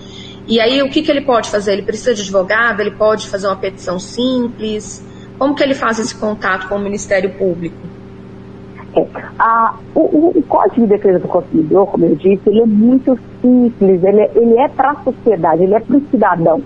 e 0.48 0.58
aí, 0.58 0.82
o 0.82 0.88
que, 0.88 1.02
que 1.02 1.10
ele 1.10 1.20
pode 1.20 1.50
fazer? 1.50 1.74
Ele 1.74 1.82
precisa 1.82 2.14
de 2.14 2.22
advogado? 2.22 2.80
Ele 2.80 2.92
pode 2.92 3.28
fazer 3.28 3.46
uma 3.46 3.56
petição 3.56 3.98
simples? 3.98 5.04
Como 5.38 5.54
que 5.54 5.62
ele 5.62 5.74
faz 5.74 5.98
esse 5.98 6.14
contato 6.14 6.68
com 6.68 6.76
o 6.76 6.78
Ministério 6.78 7.30
Público? 7.34 7.76
É, 8.96 9.06
a, 9.38 9.74
o, 9.94 10.38
o, 10.38 10.42
Código 10.48 10.80
de 10.80 10.86
Defesa 10.86 11.18
do 11.18 11.28
Consumidor, 11.28 11.88
como 11.88 12.06
eu 12.06 12.16
disse, 12.16 12.40
ele 12.46 12.62
é 12.62 12.66
muito 12.66 13.18
simples, 13.42 14.02
ele 14.02 14.20
é, 14.22 14.64
é 14.64 14.68
para 14.68 14.92
a 14.92 15.02
sociedade, 15.04 15.64
ele 15.64 15.74
é 15.74 15.80
para 15.80 15.98
o 15.98 16.02
cidadão. 16.10 16.62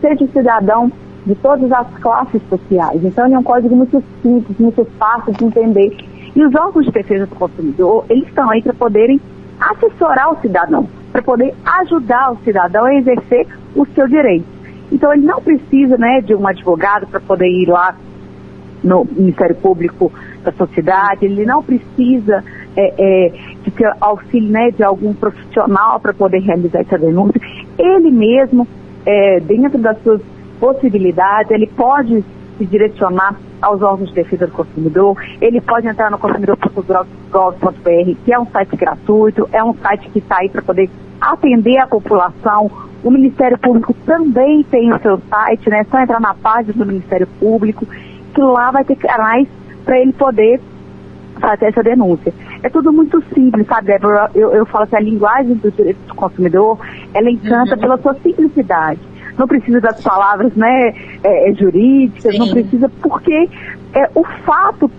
Seja 0.00 0.26
cidadão 0.32 0.90
de 1.24 1.36
todas 1.36 1.70
as 1.70 1.86
classes 2.00 2.42
sociais. 2.50 3.04
Então, 3.04 3.26
ele 3.26 3.34
é 3.34 3.38
um 3.38 3.44
código 3.44 3.76
muito 3.76 4.02
simples, 4.20 4.58
muito 4.58 4.84
fácil 4.98 5.32
de 5.32 5.44
entender. 5.44 5.96
E 6.34 6.44
os 6.44 6.52
órgãos 6.56 6.86
de 6.86 6.90
defesa 6.90 7.26
do 7.26 7.36
consumidor, 7.36 8.04
eles 8.10 8.26
estão 8.26 8.50
aí 8.50 8.60
para 8.60 8.74
poderem 8.74 9.20
assessorar 9.60 10.32
o 10.32 10.40
cidadão 10.40 10.88
para 11.12 11.22
poder 11.22 11.54
ajudar 11.64 12.32
o 12.32 12.38
cidadão 12.38 12.86
a 12.86 12.94
exercer 12.94 13.46
o 13.76 13.86
seu 13.86 14.08
direito. 14.08 14.46
Então 14.90 15.12
ele 15.12 15.24
não 15.24 15.40
precisa 15.40 15.96
né, 15.96 16.20
de 16.20 16.34
um 16.34 16.46
advogado 16.46 17.06
para 17.06 17.20
poder 17.20 17.46
ir 17.46 17.68
lá 17.68 17.94
no 18.82 19.04
Ministério 19.04 19.54
Público 19.54 20.12
da 20.42 20.50
sociedade, 20.52 21.24
ele 21.24 21.44
não 21.44 21.62
precisa 21.62 22.42
é, 22.76 22.94
é, 22.98 23.32
de 23.62 23.70
ter 23.70 23.94
auxílio 24.00 24.50
né, 24.50 24.70
de 24.70 24.82
algum 24.82 25.14
profissional 25.14 26.00
para 26.00 26.12
poder 26.12 26.40
realizar 26.40 26.80
essa 26.80 26.98
denúncia. 26.98 27.40
Ele 27.78 28.10
mesmo, 28.10 28.66
é, 29.06 29.38
dentro 29.40 29.78
das 29.78 30.02
suas 30.02 30.20
possibilidades, 30.58 31.50
ele 31.50 31.66
pode 31.66 32.24
se 32.58 32.66
direcionar 32.66 33.36
aos 33.60 33.82
órgãos 33.82 34.08
de 34.08 34.14
defesa 34.14 34.46
do 34.46 34.52
consumidor, 34.52 35.16
ele 35.40 35.60
pode 35.60 35.86
entrar 35.86 36.10
no 36.10 36.18
consumidor.gov.br, 36.18 38.16
que 38.24 38.32
é 38.32 38.38
um 38.38 38.46
site 38.46 38.76
gratuito, 38.76 39.48
é 39.52 39.62
um 39.62 39.74
site 39.74 40.08
que 40.10 40.18
está 40.18 40.38
aí 40.40 40.48
para 40.48 40.62
poder 40.62 40.90
atender 41.20 41.78
a 41.78 41.86
população. 41.86 42.70
O 43.04 43.10
Ministério 43.10 43.58
Público 43.58 43.94
também 44.04 44.62
tem 44.64 44.92
o 44.92 44.98
seu 45.00 45.20
site, 45.28 45.68
né? 45.70 45.80
É 45.80 45.84
só 45.84 46.00
entrar 46.00 46.20
na 46.20 46.34
página 46.34 46.72
do 46.72 46.86
Ministério 46.86 47.26
Público, 47.38 47.86
que 47.86 48.40
lá 48.40 48.70
vai 48.70 48.84
ter 48.84 48.96
canais 48.96 49.48
para 49.84 49.98
ele 49.98 50.12
poder 50.12 50.60
fazer 51.40 51.66
essa 51.66 51.82
denúncia. 51.82 52.32
É 52.62 52.68
tudo 52.68 52.92
muito 52.92 53.22
simples, 53.34 53.66
sabe, 53.66 53.88
Débora? 53.88 54.30
Eu, 54.34 54.52
eu 54.52 54.66
falo 54.66 54.86
que 54.86 54.96
a 54.96 55.00
linguagem 55.00 55.54
do 55.54 55.70
direito 55.70 55.98
do 56.06 56.14
consumidor, 56.14 56.78
ela 57.14 57.30
encanta 57.30 57.74
uhum. 57.74 57.80
pela 57.80 57.98
sua 57.98 58.14
simplicidade 58.14 59.11
não 59.38 59.46
precisa 59.46 59.80
das 59.80 60.00
palavras 60.02 60.54
né, 60.54 60.94
é, 61.22 61.50
é, 61.50 61.54
jurídicas, 61.54 62.32
Sim. 62.32 62.38
não 62.38 62.48
precisa, 62.48 62.88
porque 63.00 63.48
é, 63.94 64.10
o 64.14 64.24
fato, 64.44 64.90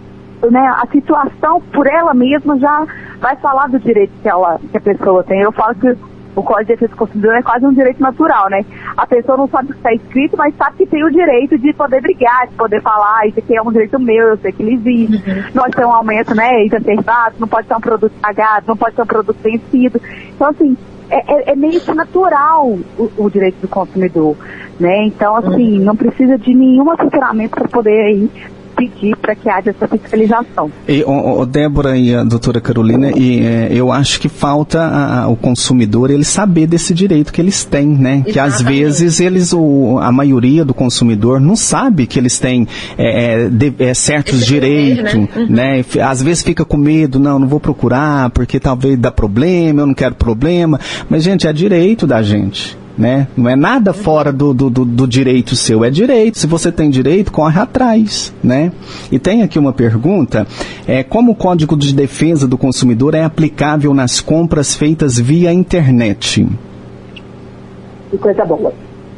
né, 0.50 0.66
a 0.82 0.88
situação 0.88 1.62
por 1.72 1.88
ela 1.88 2.14
mesma 2.14 2.58
já 2.60 2.86
vai 3.20 3.36
falar 3.38 3.68
do 3.68 3.80
direito 3.80 4.12
que, 4.22 4.30
ela, 4.30 4.60
que 4.72 4.78
a 4.78 4.82
pessoa 4.82 5.24
tem. 5.24 5.42
Eu 5.42 5.52
falo 5.52 5.76
que 5.76 5.96
o 6.36 6.42
Código 6.42 6.66
de 6.66 6.74
Defesa 6.74 6.92
do 6.92 6.98
Consumidor 6.98 7.36
é 7.36 7.42
quase 7.42 7.66
um 7.66 7.74
direito 7.74 8.02
natural, 8.02 8.50
né? 8.50 8.66
A 8.98 9.06
pessoa 9.06 9.38
não 9.38 9.48
sabe 9.48 9.70
o 9.70 9.74
que 9.74 9.78
está 9.78 9.94
escrito, 9.94 10.36
mas 10.36 10.56
sabe 10.56 10.78
que 10.78 10.86
tem 10.86 11.04
o 11.04 11.12
direito 11.12 11.58
de 11.58 11.72
poder 11.74 12.02
brigar, 12.02 12.48
de 12.48 12.56
poder 12.56 12.82
falar, 12.82 13.20
ah, 13.20 13.28
isso 13.28 13.40
aqui 13.40 13.56
é 13.56 13.62
um 13.62 13.72
direito 13.72 14.00
meu, 14.00 14.30
eu 14.30 14.38
sei 14.38 14.52
que 14.52 14.64
ele 14.64 14.74
existe. 14.74 15.30
Uhum. 15.30 15.44
Nós 15.54 15.72
temos 15.76 15.92
um 15.92 15.96
aumento, 15.96 16.34
né, 16.34 16.66
exacerbado, 16.66 17.36
não 17.40 17.48
pode 17.48 17.68
ser 17.68 17.76
um 17.76 17.82
produto 17.82 18.14
pagado, 18.20 18.66
não 18.68 18.78
pode 18.78 18.96
ser 18.96 19.04
um 19.04 19.08
produto 19.08 19.38
vencido. 19.44 20.02
Então, 20.36 20.50
assim, 20.50 20.76
é, 21.14 21.24
é, 21.28 21.52
é, 21.52 21.56
meio 21.56 21.80
que 21.80 21.94
natural 21.94 22.68
o, 22.98 23.12
o, 23.18 23.30
direito 23.30 23.62
do 23.62 23.68
consumidor, 23.68 24.36
né? 24.80 25.06
Então, 25.06 25.36
assim, 25.36 25.80
não 25.80 25.96
precisa 25.96 26.38
de 26.38 26.54
nenhum 26.54 26.90
assessoramento 26.90 27.56
para 27.56 27.68
poder 27.68 28.06
aí 28.06 28.30
pedir 28.76 29.16
para 29.18 29.36
que 29.36 29.50
haja 29.50 29.70
essa 29.70 29.88
fiscalização. 29.88 30.72
E, 30.88 31.04
o, 31.04 31.42
o 31.42 31.46
Débora 31.46 31.98
e 31.98 32.14
a 32.14 32.24
doutora 32.24 32.60
Carolina, 32.60 33.12
e, 33.12 33.46
é, 33.46 33.70
eu 33.72 33.92
acho 33.92 34.20
que 34.20 34.30
falta 34.30 34.82
a, 34.82 35.24
a, 35.24 35.28
o 35.28 35.36
consumidor 35.36 36.10
ele 36.10 36.24
saber 36.24 36.68
desse 36.68 36.94
direito 36.94 37.32
que 37.32 37.42
eles 37.42 37.64
têm, 37.64 37.88
né? 37.88 38.24
Exatamente. 38.26 38.34
Que 38.34 38.40
às 38.40 38.62
vezes 38.62 39.20
eles, 39.20 39.54
o, 39.54 40.00
a 40.00 40.12
maioria 40.12 40.66
do 40.66 40.74
consumidor 40.74 41.40
não 41.40 41.56
sabe 41.56 42.08
que 42.08 42.20
eles 42.20 42.40
têm 42.40 42.68
é, 42.98 43.46
é 43.46 43.50
de, 43.50 43.74
é, 43.80 43.94
certos 43.94 44.42
Esse 44.42 44.48
direitos, 44.48 45.14
né? 45.14 45.28
Uhum. 45.36 45.48
né? 45.50 45.86
Às 46.04 46.22
vezes 46.22 46.44
fica 46.44 46.66
com 46.66 46.78
medo, 46.78 47.20
não, 47.20 47.40
não 47.40 47.48
vou 47.48 47.60
procurar 47.60 48.30
porque 48.32 48.60
talvez 48.60 48.98
dá 48.98 49.12
problema, 49.12 49.82
eu 49.82 49.88
não 49.88 49.94
quero 49.94 50.16
problema. 50.16 50.80
Mas, 51.10 51.24
gente, 51.24 51.48
é 51.48 51.54
direito 51.54 52.06
da 52.08 52.22
gente 52.22 52.83
né? 52.98 53.28
Não 53.36 53.50
é 53.50 53.56
nada 53.56 53.94
fora 53.94 54.32
do, 54.32 54.54
do, 54.54 54.70
do, 54.70 54.86
do, 54.86 55.08
direito 55.08 55.56
seu, 55.56 55.84
é 55.84 55.90
direito. 55.90 56.38
Se 56.38 56.48
você 56.48 56.72
tem 56.72 56.90
direito, 56.90 57.32
corre 57.32 57.60
atrás, 57.60 58.34
né? 58.44 58.72
E 59.12 59.18
tem 59.18 59.42
aqui 59.42 59.58
uma 59.58 59.74
pergunta, 59.74 60.46
é 60.88 61.04
como 61.04 61.32
o 61.32 61.36
Código 61.36 61.76
de 61.76 61.94
Defesa 61.94 62.48
do 62.48 62.58
Consumidor 62.58 63.16
é 63.16 63.24
aplicável 63.24 63.94
nas 63.94 64.22
compras 64.22 64.76
feitas 64.76 65.20
via 65.20 65.52
internet? 65.52 66.48
Que 68.12 68.18
coisa 68.18 68.46
boa. 68.46 68.74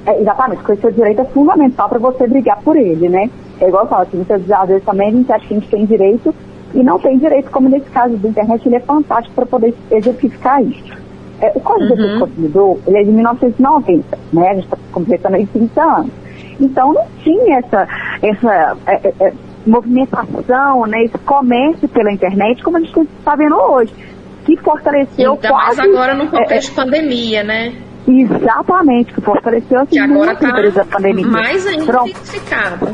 É, 0.05 0.22
exatamente, 0.22 0.60
porque 0.60 0.74
o 0.74 0.82
seu 0.82 0.91
direito 0.91 1.22
é 1.22 1.25
fundamental 1.25 1.89
para 1.89 2.00
você 2.00 2.27
brigar 2.27 2.62
por 2.62 2.77
ele, 2.77 3.10
né? 3.10 3.29
É 3.60 3.67
igual 3.67 3.84
eu 3.84 3.89
falo, 3.89 4.03
assim, 4.03 4.17
muitas 4.17 4.41
vezes 4.67 4.84
também 4.84 5.10
a 5.10 5.12
gente 5.12 5.32
acha 5.32 5.48
que 5.48 5.53
a 5.53 5.60
gente 5.60 5.70
tem 5.70 5.86
direito 5.86 6.34
e 6.74 6.84
não 6.84 7.00
tem 7.00 7.17
direito, 7.17 7.50
como 7.50 7.70
nesse 7.70 7.89
caso 7.89 8.15
da 8.17 8.29
internet, 8.29 8.67
ele 8.67 8.75
é 8.75 8.79
fantástico 8.82 9.34
para 9.34 9.46
poder 9.46 9.74
exemplificar 9.89 10.62
isso. 10.62 11.04
É, 11.41 11.51
o 11.53 11.59
Código 11.59 11.93
uhum. 11.93 12.13
de 12.13 12.19
Consumidor, 12.19 12.79
ele 12.87 12.97
é 12.97 13.03
de 13.03 13.11
1990, 13.11 14.17
né? 14.31 14.49
A 14.49 14.53
gente 14.53 14.63
está 14.63 14.77
completando 14.91 15.35
aí 15.35 15.45
30 15.47 15.81
anos. 15.81 16.11
Então 16.59 16.93
não 16.93 17.05
tinha 17.23 17.59
essa, 17.59 17.87
essa 18.21 18.77
é, 18.87 18.93
é, 19.03 19.13
é, 19.19 19.33
movimentação, 19.65 20.85
né, 20.85 21.03
esse 21.03 21.17
comércio 21.19 21.87
pela 21.89 22.11
internet 22.11 22.63
como 22.63 22.77
a 22.77 22.79
gente 22.79 22.99
está 22.99 23.35
vendo 23.35 23.55
hoje, 23.55 23.93
que 24.45 24.55
fortaleceu 24.57 25.33
Ainda 25.33 25.49
quase... 25.49 25.77
mais 25.77 25.89
agora 25.89 26.13
no 26.13 26.29
contexto 26.29 26.69
de 26.69 26.75
pandemia, 26.75 27.43
né? 27.43 27.73
Exatamente, 28.07 29.13
que 29.13 29.21
fortaleceu 29.21 29.79
assim, 29.79 29.95
que 29.95 29.99
agora 29.99 30.33
está 30.33 30.81
a 30.81 30.85
pandemia. 30.85 31.25
mais 31.25 31.65
ainda 31.65 31.83
intensificado. 31.83 32.89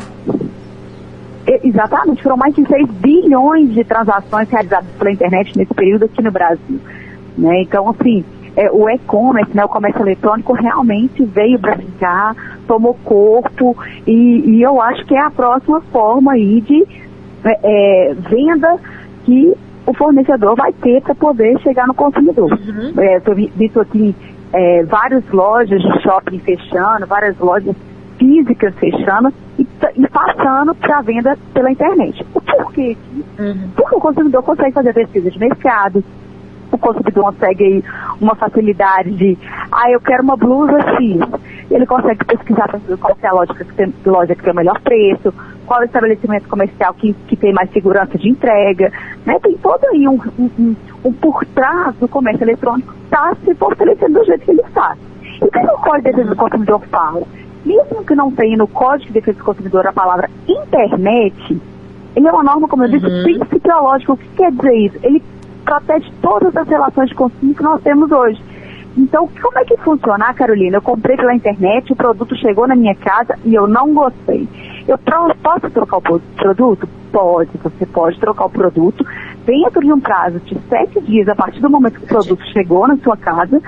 Exatamente, 1.63 2.23
foram 2.23 2.37
mais 2.37 2.55
de 2.55 2.65
6 2.65 2.89
bilhões 2.91 3.73
de 3.73 3.83
transações 3.83 4.49
realizadas 4.49 4.89
pela 4.97 5.11
internet 5.11 5.57
nesse 5.57 5.73
período 5.73 6.05
aqui 6.05 6.21
no 6.21 6.31
Brasil. 6.31 6.79
Né? 7.37 7.61
Então, 7.61 7.89
assim, 7.89 8.23
é, 8.55 8.69
o 8.71 8.89
e-commerce, 8.89 9.55
né, 9.55 9.63
o 9.63 9.69
comércio 9.69 10.01
eletrônico 10.01 10.53
realmente 10.53 11.23
veio 11.23 11.59
para 11.59 11.77
ficar, 11.77 12.35
tomou 12.67 12.93
corpo 13.03 13.77
e, 14.05 14.57
e, 14.57 14.61
eu 14.61 14.81
acho 14.81 15.05
que 15.05 15.15
é 15.15 15.21
a 15.21 15.31
próxima 15.31 15.81
forma 15.91 16.33
aí 16.33 16.61
de 16.61 16.85
é, 17.45 17.59
é 18.09 18.13
venda 18.13 18.77
que 19.25 19.53
o 19.85 19.93
fornecedor 19.93 20.55
vai 20.55 20.73
ter 20.73 21.01
para 21.01 21.15
poder 21.15 21.59
chegar 21.61 21.87
no 21.87 21.93
consumidor. 21.93 22.51
Uhum. 22.51 22.93
É, 23.01 23.21
eu 23.25 23.35
visto 23.55 23.79
aqui 23.79 24.15
é, 24.53 24.83
várias 24.83 25.27
lojas 25.29 25.81
de 25.81 26.01
shopping 26.01 26.39
fechando, 26.39 27.07
várias 27.07 27.37
lojas 27.39 27.75
físicas 28.17 28.75
fechando 28.75 29.33
e, 29.57 29.65
e 29.95 30.07
passando 30.09 30.75
para 30.75 30.99
a 30.99 31.01
venda 31.01 31.37
pela 31.53 31.71
internet. 31.71 32.23
Por 32.33 32.71
quê? 32.73 32.95
Uhum. 33.39 33.69
Porque 33.75 33.95
o 33.95 33.99
consumidor 33.99 34.43
consegue 34.43 34.73
fazer 34.73 34.93
pesquisa 34.93 35.31
de 35.31 35.39
mercado, 35.39 36.03
o 36.75 36.77
consumidor 36.77 37.23
consegue 37.25 37.63
aí 37.63 37.83
uma 38.19 38.35
facilidade 38.35 39.11
de, 39.11 39.37
ah, 39.71 39.89
eu 39.89 39.99
quero 39.99 40.23
uma 40.23 40.37
blusa 40.37 40.79
X. 40.97 41.19
Ele 41.69 41.85
consegue 41.85 42.25
pesquisar 42.25 42.69
qual 42.99 43.17
é 43.21 43.27
a 43.27 43.33
loja 43.33 43.53
que 43.53 43.65
tem, 43.73 43.93
loja 44.05 44.35
que 44.35 44.43
tem 44.43 44.53
o 44.53 44.55
melhor 44.55 44.79
preço, 44.81 45.33
qual 45.65 45.81
é 45.81 45.83
o 45.83 45.85
estabelecimento 45.85 46.47
comercial 46.47 46.93
que, 46.93 47.13
que 47.27 47.35
tem 47.35 47.53
mais 47.53 47.71
segurança 47.71 48.17
de 48.17 48.29
entrega. 48.29 48.91
Né? 49.25 49.39
Tem 49.39 49.57
todo 49.57 49.85
aí 49.85 50.07
um, 50.07 50.19
um, 50.37 50.49
um, 50.59 50.75
um 51.05 51.13
por 51.13 51.45
trás 51.45 51.95
do 51.95 52.07
comércio 52.07 52.43
eletrônico 52.43 52.93
está 53.05 53.35
se 53.43 53.53
fortalecendo 53.55 54.19
do 54.19 54.25
jeito 54.25 54.45
que 54.45 54.51
ele 54.51 54.61
está. 54.61 54.95
E 55.41 55.45
o 55.45 55.51
que 55.51 55.59
o 55.59 55.77
Código 55.79 55.97
de 55.97 56.11
Defesa 56.11 56.29
do 56.29 56.35
Consumidor 56.35 56.81
fala? 56.89 57.21
Mesmo 57.65 58.03
que 58.03 58.15
não 58.15 58.31
tenha 58.31 58.57
no 58.57 58.67
Código 58.67 59.07
de 59.07 59.13
Defesa 59.13 59.37
do 59.37 59.43
Consumidor 59.43 59.87
a 59.87 59.93
palavra 59.93 60.29
internet, 60.47 61.61
ele 62.15 62.27
é 62.27 62.31
uma 62.31 62.43
norma, 62.43 62.67
como 62.67 62.83
eu 62.83 62.89
disse, 62.89 63.05
uhum. 63.05 63.23
principiológica. 63.23 64.13
O 64.13 64.17
que 64.17 64.27
quer 64.35 64.51
dizer 64.51 64.75
isso? 64.75 64.97
Ele 65.03 65.23
protege 65.71 66.11
todas 66.21 66.55
as 66.55 66.67
relações 66.67 67.09
de 67.09 67.15
consumo 67.15 67.55
que 67.55 67.63
nós 67.63 67.81
temos 67.81 68.11
hoje. 68.11 68.41
Então, 68.97 69.29
como 69.41 69.57
é 69.57 69.63
que 69.63 69.77
funciona, 69.77 70.33
Carolina? 70.33 70.77
Eu 70.77 70.81
comprei 70.81 71.15
pela 71.15 71.33
internet, 71.33 71.93
o 71.93 71.95
produto 71.95 72.35
chegou 72.35 72.67
na 72.67 72.75
minha 72.75 72.93
casa 72.95 73.39
e 73.45 73.55
eu 73.55 73.65
não 73.67 73.93
gostei. 73.93 74.45
Eu 74.85 74.97
posso 75.41 75.69
trocar 75.69 75.97
o 75.97 76.19
produto? 76.35 76.89
Pode, 77.09 77.51
você 77.63 77.85
pode 77.85 78.19
trocar 78.19 78.45
o 78.45 78.49
produto 78.49 79.05
dentro 79.45 79.79
de 79.81 79.91
um 79.91 79.99
prazo 79.99 80.39
de 80.39 80.57
sete 80.67 80.99
dias, 81.01 81.27
a 81.29 81.35
partir 81.35 81.61
do 81.61 81.69
momento 81.69 81.99
que 81.99 82.05
o 82.05 82.07
produto 82.07 82.43
chegou 82.51 82.87
na 82.87 82.97
sua 82.97 83.15
casa, 83.15 83.61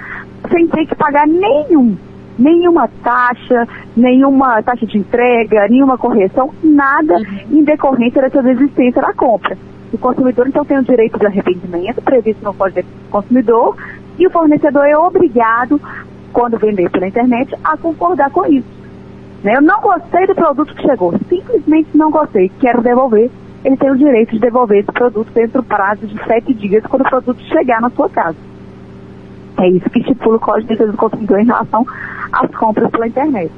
sem 0.52 0.68
ter 0.68 0.86
que 0.86 0.96
pagar 0.96 1.26
nenhum, 1.26 1.98
nenhuma 2.38 2.90
taxa, 3.02 3.66
nenhuma 3.96 4.62
taxa 4.62 4.86
de 4.86 4.98
entrega, 4.98 5.68
nenhuma 5.70 5.98
correção, 5.98 6.54
nada 6.62 7.16
uhum. 7.16 7.60
em 7.60 7.64
decorrência 7.64 8.22
dessa 8.22 8.42
desistência 8.44 9.02
da 9.02 9.14
compra. 9.14 9.58
O 9.94 9.98
consumidor, 10.00 10.48
então, 10.48 10.66
tem 10.66 10.80
o 10.80 10.84
direito 10.84 11.20
de 11.20 11.28
arrependimento 11.28 12.02
previsto 12.02 12.44
no 12.44 12.54
Código 12.54 12.82
do 12.82 13.10
Consumidor 13.12 13.78
e 14.18 14.26
o 14.26 14.32
fornecedor 14.32 14.86
é 14.86 14.98
obrigado, 14.98 15.80
quando 16.34 16.58
vender 16.58 16.90
pela 16.90 17.08
internet, 17.08 17.56
a 17.64 17.78
concordar 17.78 18.32
com 18.32 18.44
isso. 18.48 18.68
Né? 19.44 19.56
Eu 19.56 19.62
não 19.62 19.80
gostei 19.82 20.26
do 20.26 20.34
produto 20.34 20.74
que 20.74 20.82
chegou, 20.82 21.14
simplesmente 21.30 21.90
não 21.96 22.10
gostei, 22.10 22.52
quero 22.60 22.82
devolver. 22.82 23.30
Ele 23.64 23.78
tem 23.78 23.92
o 23.92 23.98
direito 23.98 24.32
de 24.32 24.40
devolver 24.40 24.80
esse 24.80 24.92
produto 24.92 25.32
dentro 25.32 25.62
do 25.62 25.68
prazo 25.68 26.08
de 26.08 26.22
sete 26.26 26.54
dias 26.54 26.84
quando 26.88 27.04
o 27.04 27.10
produto 27.10 27.42
chegar 27.44 27.80
na 27.80 27.90
sua 27.92 28.10
casa. 28.10 28.38
É 29.60 29.70
isso 29.70 29.90
que 29.92 30.00
estipula 30.00 30.38
o 30.38 30.40
Código 30.40 30.68
de 30.68 30.70
Defesa 30.70 30.92
do 30.92 30.98
Consumidor 30.98 31.40
em 31.40 31.46
relação 31.46 31.86
às 32.32 32.50
compras 32.56 32.90
pela 32.90 33.08
internet. 33.08 33.54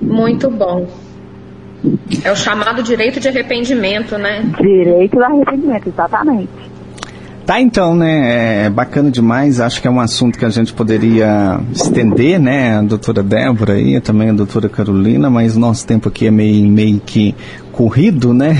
Muito 0.00 0.50
bom. 0.50 0.86
É 2.24 2.32
o 2.32 2.36
chamado 2.36 2.82
direito 2.82 3.20
de 3.20 3.28
arrependimento, 3.28 4.16
né? 4.16 4.42
Direito 4.60 5.16
de 5.16 5.22
arrependimento, 5.22 5.88
exatamente. 5.88 6.48
Tá 7.46 7.60
então, 7.60 7.94
né? 7.94 8.64
É 8.64 8.70
bacana 8.70 9.10
demais. 9.10 9.60
Acho 9.60 9.82
que 9.82 9.86
é 9.86 9.90
um 9.90 10.00
assunto 10.00 10.38
que 10.38 10.46
a 10.46 10.50
gente 10.50 10.72
poderia 10.72 11.60
estender, 11.72 12.40
né? 12.40 12.78
A 12.78 12.82
doutora 12.82 13.22
Débora 13.22 13.78
e 13.78 14.00
também 14.00 14.30
a 14.30 14.32
doutora 14.32 14.66
Carolina, 14.68 15.28
mas 15.28 15.54
nosso 15.54 15.86
tempo 15.86 16.08
aqui 16.08 16.26
é 16.26 16.30
meio, 16.30 16.66
meio 16.66 17.00
que 17.00 17.34
corrido, 17.74 18.32
né? 18.32 18.56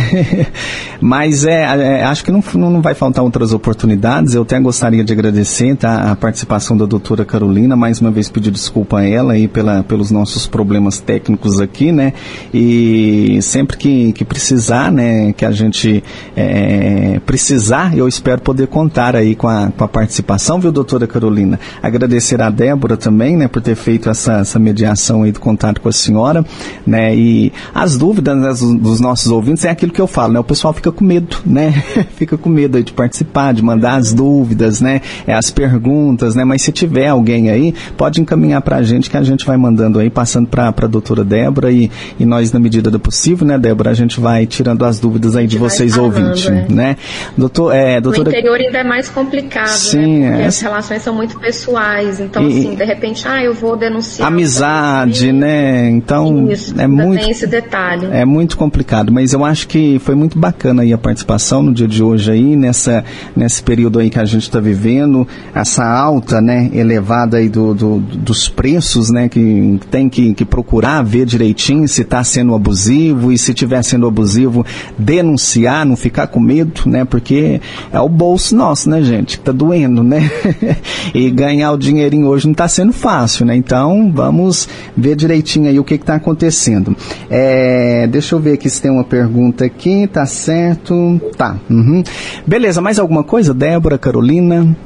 Mas 1.01 1.45
é, 1.45 1.63
é, 1.63 2.05
acho 2.05 2.25
que 2.25 2.31
não, 2.31 2.43
não 2.55 2.83
vai 2.83 2.95
faltar 2.95 3.23
outras 3.23 3.53
oportunidades. 3.53 4.35
Eu 4.35 4.43
até 4.43 4.59
gostaria 4.59 5.05
de 5.05 5.13
agradecer 5.13 5.77
tá, 5.77 6.11
a 6.11 6.17
participação 6.17 6.77
da 6.77 6.85
doutora 6.85 7.25
Carolina, 7.25 7.77
mais 7.77 8.01
uma 8.01 8.11
vez 8.11 8.29
pedir 8.29 8.51
desculpa 8.51 8.99
a 8.99 9.07
ela 9.07 9.35
aí 9.35 9.47
pela, 9.47 9.83
pelos 9.85 10.11
nossos 10.11 10.47
problemas 10.47 10.99
técnicos 10.99 11.61
aqui, 11.61 11.93
né? 11.93 12.13
E 12.53 13.39
sempre 13.43 13.77
que, 13.77 14.13
que 14.13 14.25
precisar, 14.25 14.91
né, 14.91 15.33
que 15.33 15.45
a 15.45 15.51
gente 15.53 16.03
é, 16.37 17.21
precisar, 17.25 17.97
eu 17.97 18.09
espero 18.09 18.41
poder 18.41 18.67
contar 18.67 19.15
aí 19.15 19.35
com 19.35 19.49
a, 19.49 19.71
com 19.71 19.85
a 19.85 19.89
participação, 19.89 20.59
viu, 20.59 20.73
doutora 20.73 21.07
Carolina? 21.07 21.61
Agradecer 21.83 22.41
a 22.43 22.51
Débora 22.51 22.97
também, 22.97 23.37
né, 23.37 23.47
por 23.47 23.63
ter 23.63 23.77
feito 23.77 24.11
essa, 24.11 24.41
essa 24.41 24.59
mediação 24.59 25.23
aí 25.23 25.33
do 25.33 25.41
contato 25.41 25.81
com 25.81 25.89
a 25.89 25.93
senhora, 25.93 26.45
né? 26.87 27.15
E 27.15 27.53
as 27.75 27.97
dúvidas 27.97 28.37
né, 28.37 28.49
dos 28.81 29.01
nossos 29.05 29.31
ouvintes 29.31 29.65
é 29.65 29.71
aquilo 29.71 29.93
que 29.93 30.01
eu 30.01 30.07
falo, 30.07 30.33
né? 30.33 30.41
O 30.41 30.45
pessoal 30.45 30.73
fica 30.73 30.91
com 30.91 31.05
medo, 31.05 31.37
né? 31.45 31.71
fica 32.17 32.37
com 32.37 32.49
medo 32.49 32.83
de 32.83 32.93
participar, 32.93 33.53
de 33.53 33.63
mandar 33.63 33.97
as 33.97 34.13
dúvidas, 34.13 34.81
né? 34.81 35.03
É, 35.27 35.35
as 35.35 35.51
perguntas, 35.51 36.35
né? 36.35 36.45
Mas 36.45 36.63
se 36.63 36.73
tiver 36.73 37.09
alguém 37.09 37.51
aí, 37.51 37.75
pode 37.97 38.21
encaminhar 38.21 38.63
para 38.63 38.77
a 38.77 38.83
gente 38.83 39.11
que 39.11 39.17
a 39.17 39.23
gente 39.23 39.45
vai 39.45 39.57
mandando 39.57 39.99
aí, 39.99 40.09
passando 40.09 40.49
para 40.49 40.69
a 40.69 40.87
doutora 40.87 41.23
Débora 41.23 41.71
e, 41.71 41.91
e 42.19 42.25
nós, 42.25 42.51
na 42.51 42.59
medida 42.59 42.91
do 42.91 42.99
possível, 42.99 43.47
né, 43.47 43.59
Débora, 43.59 43.91
a 43.91 43.95
gente 43.95 44.19
vai 44.19 44.47
tirando 44.47 44.85
as 44.85 44.99
dúvidas 44.99 45.37
aí 45.37 45.47
de 45.47 45.59
vocês 45.59 45.97
ouvintes, 45.99 46.47
é. 46.47 46.67
né? 46.69 46.97
Doutor, 47.37 47.73
é, 47.73 48.01
doutora... 48.01 48.31
No 48.31 48.31
interior 48.31 48.59
ainda 48.59 48.79
é 48.79 48.85
mais 48.85 49.11
complicado, 49.11 49.67
né? 49.67 49.77
Sim, 49.77 50.19
né? 50.21 50.29
Porque 50.31 50.43
é... 50.45 50.47
as 50.47 50.61
relações 50.61 51.03
são 51.03 51.15
muito 51.15 51.39
pessoais, 51.39 52.21
então 52.21 52.43
e, 52.49 52.59
assim, 52.59 52.75
de 52.75 52.85
repente, 52.85 53.29
ah, 53.29 53.45
eu 53.45 53.53
vou 53.53 53.77
denunciar. 53.77 54.29
Amizade, 54.29 55.31
né? 55.31 55.91
Então, 55.91 56.51
Isso, 56.51 56.75
é 56.81 56.87
muito... 56.87 57.21
tem 57.21 57.31
esse 57.31 57.47
detalhe. 57.47 58.07
É 58.11 58.25
muito 58.25 58.57
complicado 58.57 58.94
complicado, 58.95 59.13
mas 59.13 59.33
eu 59.33 59.45
acho 59.45 59.67
que 59.67 59.99
foi 59.99 60.15
muito 60.15 60.39
bacana 60.39 60.83
aí 60.83 60.93
a 60.93 60.99
participação 60.99 61.63
no 61.63 61.73
dia 61.73 61.89
de 61.89 62.03
hoje 62.03 62.31
aí, 62.31 62.57
nessa, 62.57 63.05
nesse 63.35 63.63
período 63.63 63.99
aí 63.99 64.09
que 64.09 64.19
a 64.19 64.25
gente 64.25 64.43
está 64.43 64.61
vivendo, 64.61 65.27
essa 65.55 65.85
alta, 65.85 66.41
né, 66.41 66.71
elevada 66.73 67.39
aí 67.39 67.49
do, 67.49 67.75
do, 67.75 67.99
dos 67.99 68.49
preços, 68.49 69.11
né, 69.11 69.29
que 69.29 69.81
tem 69.91 70.09
que, 70.09 70.35
que 70.35 70.45
procurar 70.45 71.03
ver 71.03 71.27
direitinho 71.27 71.89
se 71.89 72.03
está 72.03 72.23
sendo 72.23 72.55
abusivo 72.55 73.33
e 73.33 73.39
se 73.39 73.51
estiver 73.51 73.83
sendo 73.83 74.07
abusivo, 74.07 74.65
denunciar, 74.97 75.85
não 75.85 75.97
ficar 75.97 76.29
com 76.29 76.39
medo, 76.39 76.83
né, 76.87 77.05
porque 77.05 77.61
é 77.93 78.01
o 78.01 78.09
bolso 78.09 78.55
nosso, 78.55 78.89
né, 78.89 79.03
gente, 79.03 79.39
que 79.39 79.45
tá 79.45 79.53
doendo, 79.53 80.03
né, 80.05 80.31
e 81.13 81.31
ganhar 81.31 81.73
o 81.73 81.79
dinheirinho 81.79 82.29
hoje 82.29 82.47
não 82.47 82.53
está 82.53 82.69
sendo 82.69 82.93
fácil, 82.93 83.45
né, 83.47 83.57
então 83.57 84.13
vamos 84.15 84.69
ver 84.97 85.17
direitinho 85.17 85.69
aí 85.69 85.79
o 85.79 85.85
que 85.85 85.95
está 85.95 86.15
acontecendo. 86.17 86.97
É, 87.31 88.07
deixa 88.07 88.35
eu 88.35 88.39
ver 88.39 88.53
aqui 88.53 88.69
se 88.69 88.84
tem 88.85 88.91
uma 88.91 89.03
pergunta 89.03 89.65
aqui, 89.65 90.07
tá 90.07 90.27
certo? 90.27 91.19
Tá. 91.39 91.57
Uhum. 91.71 92.03
Beleza, 92.47 92.83
mais 92.83 92.99
alguma 92.99 93.25
coisa, 93.25 93.55
Débora, 93.55 93.97
Carolina? 93.97 94.77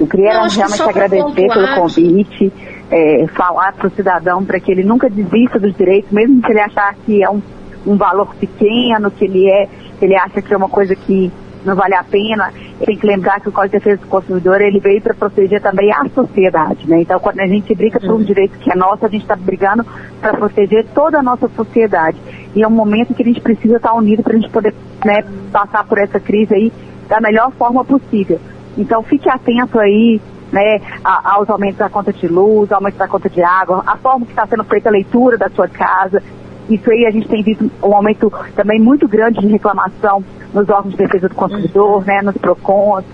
Eu 0.00 0.06
queria 0.06 0.32
Não, 0.32 0.48
realmente 0.48 0.82
agradecer 0.82 1.46
pelo 1.46 1.74
convite, 1.74 2.50
é, 2.90 3.26
falar 3.36 3.74
para 3.74 3.86
o 3.86 3.90
cidadão 3.90 4.42
para 4.46 4.58
que 4.58 4.72
ele 4.72 4.82
nunca 4.82 5.10
desista 5.10 5.60
dos 5.60 5.76
direitos, 5.76 6.10
mesmo 6.10 6.40
se 6.40 6.50
ele 6.50 6.60
achar 6.60 6.94
que 7.04 7.22
é 7.22 7.28
um, 7.28 7.42
um 7.86 7.98
valor 7.98 8.34
pequeno, 8.36 9.10
que 9.10 9.26
ele 9.26 9.46
é, 9.50 9.68
que 9.98 10.06
ele 10.06 10.16
acha 10.16 10.40
que 10.40 10.54
é 10.54 10.56
uma 10.56 10.70
coisa 10.70 10.96
que 10.96 11.30
não 11.64 11.74
vale 11.74 11.94
a 11.94 12.04
pena. 12.04 12.52
Tem 12.84 12.96
que 12.96 13.06
lembrar 13.06 13.40
que 13.40 13.48
o 13.48 13.52
Código 13.52 13.78
de 13.78 13.78
Defesa 13.78 14.00
do 14.02 14.08
Consumidor 14.08 14.60
ele 14.60 14.80
veio 14.80 15.00
para 15.00 15.14
proteger 15.14 15.60
também 15.60 15.92
a 15.92 16.08
sociedade, 16.08 16.88
né? 16.88 17.02
Então, 17.02 17.18
quando 17.20 17.40
a 17.40 17.46
gente 17.46 17.74
briga 17.74 18.00
por 18.00 18.10
um 18.10 18.14
uhum. 18.14 18.22
direito 18.22 18.58
que 18.58 18.72
é 18.72 18.74
nosso, 18.74 19.04
a 19.04 19.08
gente 19.08 19.22
está 19.22 19.36
brigando 19.36 19.84
para 20.20 20.34
proteger 20.34 20.86
toda 20.94 21.18
a 21.18 21.22
nossa 21.22 21.48
sociedade. 21.48 22.18
E 22.54 22.62
é 22.62 22.66
um 22.66 22.70
momento 22.70 23.14
que 23.14 23.22
a 23.22 23.26
gente 23.26 23.40
precisa 23.40 23.76
estar 23.76 23.90
tá 23.90 23.94
unido 23.94 24.22
para 24.22 24.34
a 24.34 24.38
gente 24.38 24.50
poder 24.50 24.74
né, 25.04 25.24
passar 25.52 25.84
por 25.84 25.98
essa 25.98 26.18
crise 26.18 26.54
aí 26.54 26.72
da 27.08 27.20
melhor 27.20 27.52
forma 27.52 27.84
possível. 27.84 28.40
Então, 28.78 29.02
fique 29.02 29.28
atento 29.28 29.78
aí, 29.78 30.20
né, 30.52 30.80
aos 31.02 31.48
aumentos 31.50 31.78
da 31.78 31.88
conta 31.88 32.12
de 32.12 32.26
luz, 32.26 32.72
aumentos 32.72 32.98
da 32.98 33.08
conta 33.08 33.28
de 33.28 33.42
água, 33.42 33.82
a 33.86 33.96
forma 33.96 34.24
que 34.24 34.32
está 34.32 34.46
sendo 34.46 34.64
feita 34.64 34.88
a 34.88 34.92
leitura 34.92 35.36
da 35.36 35.48
sua 35.50 35.68
casa, 35.68 36.22
isso 36.68 36.90
aí 36.90 37.06
a 37.06 37.10
gente 37.10 37.28
tem 37.28 37.42
visto 37.42 37.70
um 37.82 37.94
aumento 37.94 38.32
também 38.54 38.80
muito 38.80 39.08
grande 39.08 39.40
de 39.40 39.46
reclamação 39.46 40.22
nos 40.52 40.68
órgãos 40.68 40.92
de 40.92 40.98
defesa 40.98 41.28
do 41.28 41.34
consumidor, 41.34 42.04
né, 42.04 42.22
nos 42.22 42.36
PROCONs. 42.36 43.04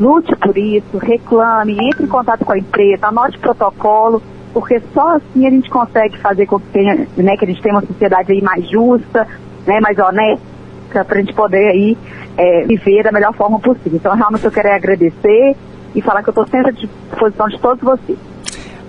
Lute 0.00 0.34
por 0.36 0.56
isso, 0.56 0.98
reclame, 0.98 1.78
entre 1.78 2.04
em 2.04 2.08
contato 2.08 2.44
com 2.44 2.52
a 2.52 2.58
empresa, 2.58 3.08
anote 3.08 3.38
protocolo, 3.38 4.22
porque 4.52 4.80
só 4.92 5.16
assim 5.16 5.46
a 5.46 5.50
gente 5.50 5.70
consegue 5.70 6.18
fazer 6.18 6.46
com 6.46 6.58
que, 6.58 6.66
tenha, 6.66 7.06
né, 7.16 7.36
que 7.36 7.44
a 7.44 7.48
gente 7.48 7.62
tenha 7.62 7.74
uma 7.74 7.86
sociedade 7.86 8.32
aí 8.32 8.42
mais 8.42 8.68
justa, 8.68 9.26
né, 9.66 9.80
mais 9.80 9.98
honesta, 9.98 11.04
para 11.06 11.18
a 11.18 11.20
gente 11.20 11.34
poder 11.34 11.68
aí 11.68 11.96
é, 12.36 12.64
viver 12.64 13.04
da 13.04 13.12
melhor 13.12 13.32
forma 13.34 13.58
possível. 13.58 13.94
Então, 13.94 14.14
realmente 14.14 14.44
eu 14.44 14.50
quero 14.50 14.72
agradecer 14.72 15.56
e 15.94 16.02
falar 16.02 16.22
que 16.22 16.28
eu 16.28 16.32
estou 16.32 16.46
sempre 16.46 16.70
à 16.70 16.72
disposição 16.72 17.48
de 17.48 17.60
todos 17.60 17.82
vocês. 17.82 18.31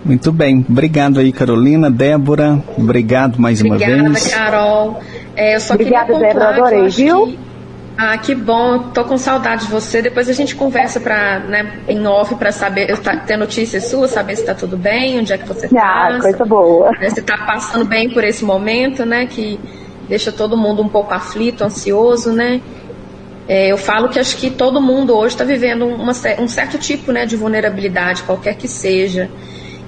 Muito 0.05 0.31
bem. 0.31 0.65
Obrigado 0.69 1.19
aí, 1.19 1.31
Carolina. 1.31 1.89
Débora, 1.89 2.61
obrigado 2.77 3.39
mais 3.39 3.61
Obrigada, 3.61 3.93
uma 3.93 4.09
vez. 4.09 4.25
Obrigada, 4.25 4.43
Carol. 4.43 5.01
É, 5.35 5.55
eu 5.55 5.59
só 5.59 5.73
Obrigada, 5.73 6.13
queria 6.13 6.27
Débora, 6.27 6.49
adorei, 6.49 6.87
viu? 6.89 7.27
Que... 7.27 7.39
Ah, 7.97 8.17
que 8.17 8.33
bom. 8.33 8.79
Tô 8.93 9.03
com 9.05 9.17
saudade 9.17 9.65
de 9.65 9.71
você. 9.71 10.01
Depois 10.01 10.27
a 10.27 10.33
gente 10.33 10.55
conversa 10.55 10.99
para, 10.99 11.39
né, 11.39 11.79
em 11.87 12.05
off 12.07 12.35
para 12.35 12.51
saber, 12.51 12.97
tá, 12.97 13.17
ter 13.17 13.37
notícias 13.37 13.85
suas, 13.85 14.11
saber 14.11 14.35
se 14.35 14.41
está 14.41 14.55
tudo 14.55 14.75
bem, 14.75 15.19
onde 15.19 15.31
é 15.31 15.37
que 15.37 15.47
você 15.47 15.67
está. 15.67 16.07
Ah, 16.07 16.19
coisa 16.19 16.45
boa. 16.45 16.91
Né, 16.99 17.09
se 17.09 17.19
está 17.19 17.37
passando 17.37 17.85
bem 17.85 18.09
por 18.09 18.23
esse 18.23 18.43
momento, 18.43 19.05
né, 19.05 19.27
que 19.27 19.59
deixa 20.09 20.31
todo 20.31 20.57
mundo 20.57 20.81
um 20.81 20.89
pouco 20.89 21.13
aflito, 21.13 21.63
ansioso, 21.63 22.31
né? 22.33 22.61
É, 23.47 23.71
eu 23.71 23.77
falo 23.77 24.09
que 24.09 24.19
acho 24.19 24.37
que 24.37 24.49
todo 24.49 24.81
mundo 24.81 25.15
hoje 25.15 25.35
está 25.35 25.43
vivendo 25.43 25.85
uma, 25.85 26.13
um 26.39 26.47
certo 26.47 26.77
tipo, 26.77 27.11
né, 27.11 27.25
de 27.25 27.35
vulnerabilidade, 27.35 28.23
qualquer 28.23 28.55
que 28.55 28.67
seja. 28.67 29.29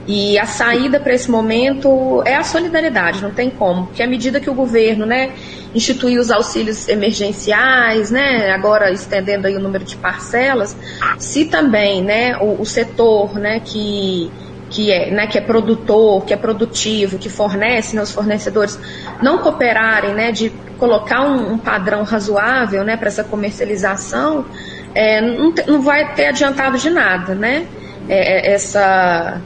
E 0.07 0.37
a 0.37 0.45
saída 0.45 0.99
para 0.99 1.13
esse 1.13 1.29
momento 1.31 2.21
é 2.25 2.35
a 2.35 2.43
solidariedade, 2.43 3.23
não 3.23 3.31
tem 3.31 3.49
como, 3.49 3.87
porque 3.87 4.03
à 4.03 4.07
medida 4.07 4.39
que 4.39 4.49
o 4.49 4.53
governo, 4.53 5.03
né, 5.03 5.31
instituiu 5.73 6.21
os 6.21 6.29
auxílios 6.29 6.87
emergenciais, 6.87 8.11
né, 8.11 8.51
agora 8.51 8.91
estendendo 8.91 9.47
aí 9.47 9.55
o 9.55 9.59
número 9.59 9.83
de 9.83 9.95
parcelas, 9.95 10.77
se 11.17 11.45
também, 11.45 12.03
né, 12.03 12.37
o, 12.37 12.61
o 12.61 12.65
setor, 12.65 13.33
né, 13.39 13.59
que 13.63 14.31
que 14.67 14.91
é, 14.91 15.11
né, 15.11 15.27
que 15.27 15.37
é 15.37 15.41
produtor, 15.41 16.25
que 16.25 16.33
é 16.33 16.37
produtivo, 16.37 17.17
que 17.17 17.29
fornece, 17.29 17.95
né, 17.95 18.01
os 18.01 18.11
fornecedores 18.11 18.79
não 19.21 19.37
cooperarem, 19.37 20.13
né, 20.13 20.31
de 20.31 20.51
colocar 20.77 21.21
um, 21.21 21.53
um 21.53 21.57
padrão 21.57 22.03
razoável, 22.03 22.83
né, 22.83 22.97
para 22.97 23.07
essa 23.07 23.23
comercialização, 23.23 24.45
é, 24.93 25.21
não, 25.21 25.53
não, 25.67 25.81
vai 25.81 26.13
ter 26.13 26.27
adiantado 26.27 26.77
de 26.77 26.89
nada, 26.89 27.35
né, 27.35 27.67
é, 28.09 28.49
é 28.49 28.53
essa 28.53 29.41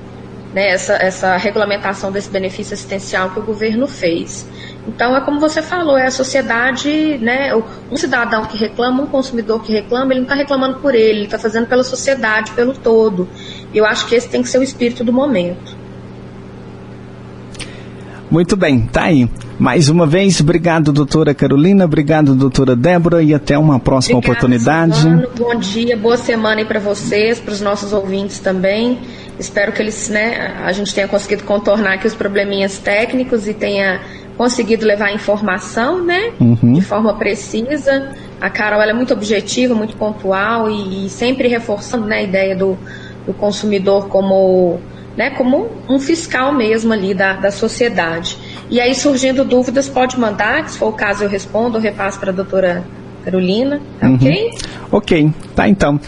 né, 0.53 0.69
essa, 0.69 0.93
essa 0.93 1.37
regulamentação 1.37 2.11
desse 2.11 2.29
benefício 2.29 2.73
assistencial 2.73 3.29
que 3.29 3.39
o 3.39 3.43
governo 3.43 3.87
fez. 3.87 4.47
Então, 4.87 5.15
é 5.15 5.21
como 5.21 5.39
você 5.39 5.61
falou, 5.61 5.97
é 5.97 6.07
a 6.07 6.11
sociedade, 6.11 7.17
né, 7.19 7.51
um 7.91 7.95
cidadão 7.95 8.45
que 8.45 8.57
reclama, 8.57 9.03
um 9.03 9.07
consumidor 9.07 9.61
que 9.61 9.71
reclama, 9.71 10.13
ele 10.13 10.21
não 10.21 10.25
está 10.25 10.35
reclamando 10.35 10.79
por 10.79 10.95
ele, 10.95 11.19
ele 11.19 11.25
está 11.25 11.37
fazendo 11.37 11.67
pela 11.67 11.83
sociedade, 11.83 12.51
pelo 12.51 12.73
todo. 12.73 13.27
E 13.73 13.77
eu 13.77 13.85
acho 13.85 14.07
que 14.07 14.15
esse 14.15 14.27
tem 14.27 14.41
que 14.41 14.49
ser 14.49 14.57
o 14.57 14.63
espírito 14.63 15.03
do 15.03 15.13
momento. 15.13 15.77
Muito 18.31 18.55
bem, 18.55 18.81
tá 18.81 19.05
aí. 19.05 19.27
Mais 19.57 19.89
uma 19.89 20.05
vez, 20.05 20.39
obrigado, 20.39 20.93
doutora 20.93 21.33
Carolina, 21.33 21.85
obrigado, 21.85 22.35
doutora 22.35 22.75
Débora, 22.75 23.23
e 23.23 23.33
até 23.33 23.57
uma 23.57 23.79
próxima 23.79 24.19
Obrigada, 24.19 24.39
oportunidade. 24.39 25.01
Silvano, 25.01 25.27
bom 25.37 25.55
dia, 25.55 25.97
boa 25.97 26.15
semana 26.15 26.61
aí 26.61 26.65
para 26.65 26.79
vocês, 26.79 27.39
para 27.39 27.51
os 27.51 27.59
nossos 27.59 27.91
ouvintes 27.91 28.39
também. 28.39 28.99
Espero 29.39 29.71
que 29.71 29.81
eles, 29.81 30.09
né, 30.09 30.57
a 30.63 30.71
gente 30.73 30.93
tenha 30.93 31.07
conseguido 31.07 31.43
contornar 31.43 31.93
aqui 31.93 32.05
os 32.05 32.13
probleminhas 32.13 32.77
técnicos 32.77 33.47
e 33.47 33.53
tenha 33.53 34.01
conseguido 34.37 34.85
levar 34.85 35.13
informação, 35.13 36.03
né, 36.03 36.31
uhum. 36.39 36.73
de 36.73 36.81
forma 36.81 37.13
precisa. 37.15 38.13
A 38.39 38.49
Carol 38.49 38.81
é 38.81 38.93
muito 38.93 39.13
objetiva, 39.13 39.73
muito 39.73 39.95
pontual 39.95 40.69
e, 40.69 41.05
e 41.05 41.09
sempre 41.09 41.47
reforçando 41.47 42.05
né, 42.05 42.17
a 42.17 42.23
ideia 42.23 42.55
do, 42.55 42.77
do 43.25 43.33
consumidor 43.33 44.07
como, 44.07 44.79
né, 45.15 45.29
como 45.31 45.69
um 45.89 45.99
fiscal 45.99 46.53
mesmo 46.53 46.91
ali 46.91 47.13
da, 47.13 47.33
da 47.33 47.51
sociedade. 47.51 48.37
E 48.69 48.79
aí, 48.79 48.93
surgindo 48.93 49.43
dúvidas, 49.45 49.87
pode 49.89 50.19
mandar, 50.19 50.63
que 50.63 50.71
se 50.71 50.77
for 50.77 50.87
o 50.87 50.93
caso 50.93 51.23
eu 51.23 51.29
respondo 51.29 51.75
ou 51.75 51.81
repasso 51.81 52.19
para 52.19 52.31
a 52.31 52.33
doutora 52.33 52.83
Carolina, 53.23 53.81
tá 53.99 54.07
uhum. 54.07 54.15
ok? 54.15 54.49
Ok, 54.91 55.33
tá 55.55 55.67
então. 55.67 55.99